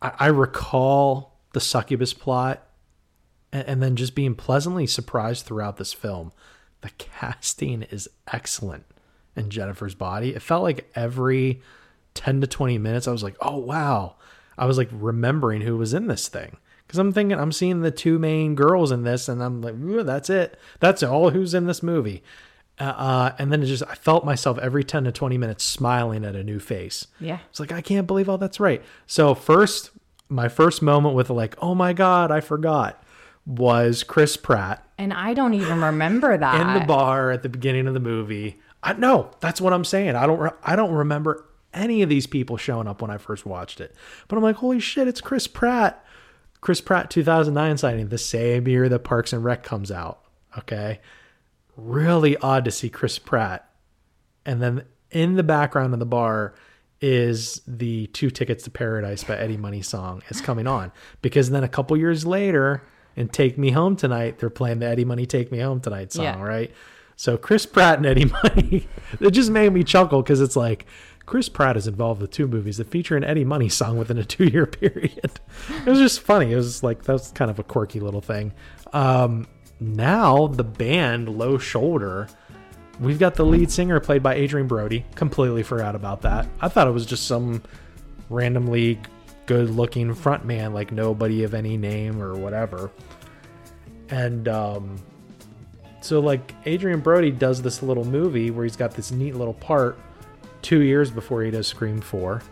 [0.00, 2.64] I, I recall the succubus plot
[3.52, 6.32] and, and then just being pleasantly surprised throughout this film.
[6.82, 8.84] The casting is excellent
[9.34, 10.34] in Jennifer's body.
[10.34, 11.60] It felt like every
[12.14, 14.16] 10 to 20 minutes, I was like, oh, wow.
[14.56, 16.58] I was like remembering who was in this thing.
[16.88, 20.02] Because I'm thinking, I'm seeing the two main girls in this, and I'm like, "Ooh,
[20.02, 20.58] that's it.
[20.80, 22.24] That's all who's in this movie.
[22.80, 26.24] Uh, uh, and then it just, I felt myself every 10 to 20 minutes smiling
[26.24, 27.08] at a new face.
[27.20, 27.40] Yeah.
[27.50, 28.82] It's like, I can't believe all that's right.
[29.06, 29.90] So, first,
[30.30, 33.02] my first moment with like, oh my God, I forgot,
[33.44, 36.60] was Chris Pratt And I don't even remember that.
[36.76, 38.60] in the bar at the beginning of the movie.
[38.82, 40.14] I no, that's what I'm saying.
[40.14, 43.44] I don't re- I don't remember any of these people showing up when I first
[43.46, 43.94] watched it.
[44.28, 46.04] But I'm like, holy shit, it's Chris Pratt.
[46.60, 50.20] Chris Pratt 2009 signing, the same year that Parks and Rec comes out.
[50.58, 51.00] Okay.
[51.76, 53.70] Really odd to see Chris Pratt.
[54.44, 56.54] And then in the background of the bar
[57.00, 60.90] is the Two Tickets to Paradise by Eddie Money song is coming on.
[61.22, 62.82] Because then a couple years later,
[63.14, 66.24] in Take Me Home Tonight, they're playing the Eddie Money Take Me Home Tonight song,
[66.24, 66.42] Yeah.
[66.42, 66.72] right?
[67.14, 68.88] So Chris Pratt and Eddie Money,
[69.20, 70.86] it just made me chuckle because it's like
[71.28, 74.24] Chris Pratt is involved with two movies that feature an Eddie Money song within a
[74.24, 75.38] two year period.
[75.84, 76.52] it was just funny.
[76.52, 78.54] It was like that was kind of a quirky little thing.
[78.94, 79.46] Um,
[79.78, 82.28] now the band Low Shoulder,
[82.98, 85.04] we've got the lead singer played by Adrian Brody.
[85.16, 86.48] Completely forgot about that.
[86.62, 87.62] I thought it was just some
[88.30, 88.98] randomly
[89.44, 92.90] good looking front man, like nobody of any name or whatever.
[94.08, 94.96] And um,
[96.00, 99.98] so like Adrian Brody does this little movie where he's got this neat little part
[100.62, 102.42] two years before he does Scream 4.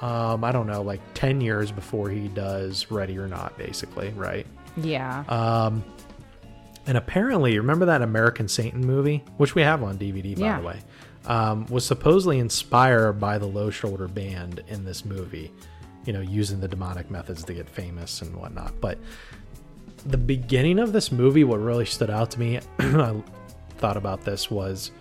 [0.00, 4.46] Um, I don't know, like 10 years before he does Ready or Not, basically, right?
[4.76, 5.24] Yeah.
[5.28, 5.82] Um,
[6.86, 10.60] and apparently, remember that American Satan movie, which we have on DVD, by Yeah.
[10.60, 10.78] the way,
[11.26, 15.50] um, was supposedly inspired by the Low Shoulder Band in this movie,
[16.04, 18.74] you know, using the demonic methods to get famous and whatnot.
[18.80, 18.98] But
[20.04, 23.20] the beginning of this movie, what really stood out to me, I
[23.78, 24.92] thought about this was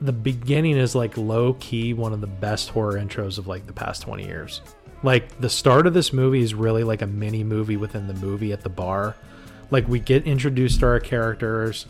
[0.00, 3.72] the beginning is like low key one of the best horror intros of like the
[3.72, 4.60] past 20 years.
[5.02, 8.52] Like the start of this movie is really like a mini movie within the movie
[8.52, 9.16] at the bar.
[9.70, 11.86] Like we get introduced to our characters,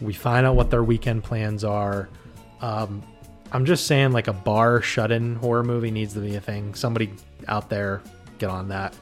[0.00, 2.08] we find out what their weekend plans are.
[2.60, 3.02] Um,
[3.52, 6.74] I'm just saying, like a bar shut-in horror movie needs to be a thing.
[6.74, 7.12] Somebody
[7.48, 8.00] out there,
[8.38, 8.94] get on that.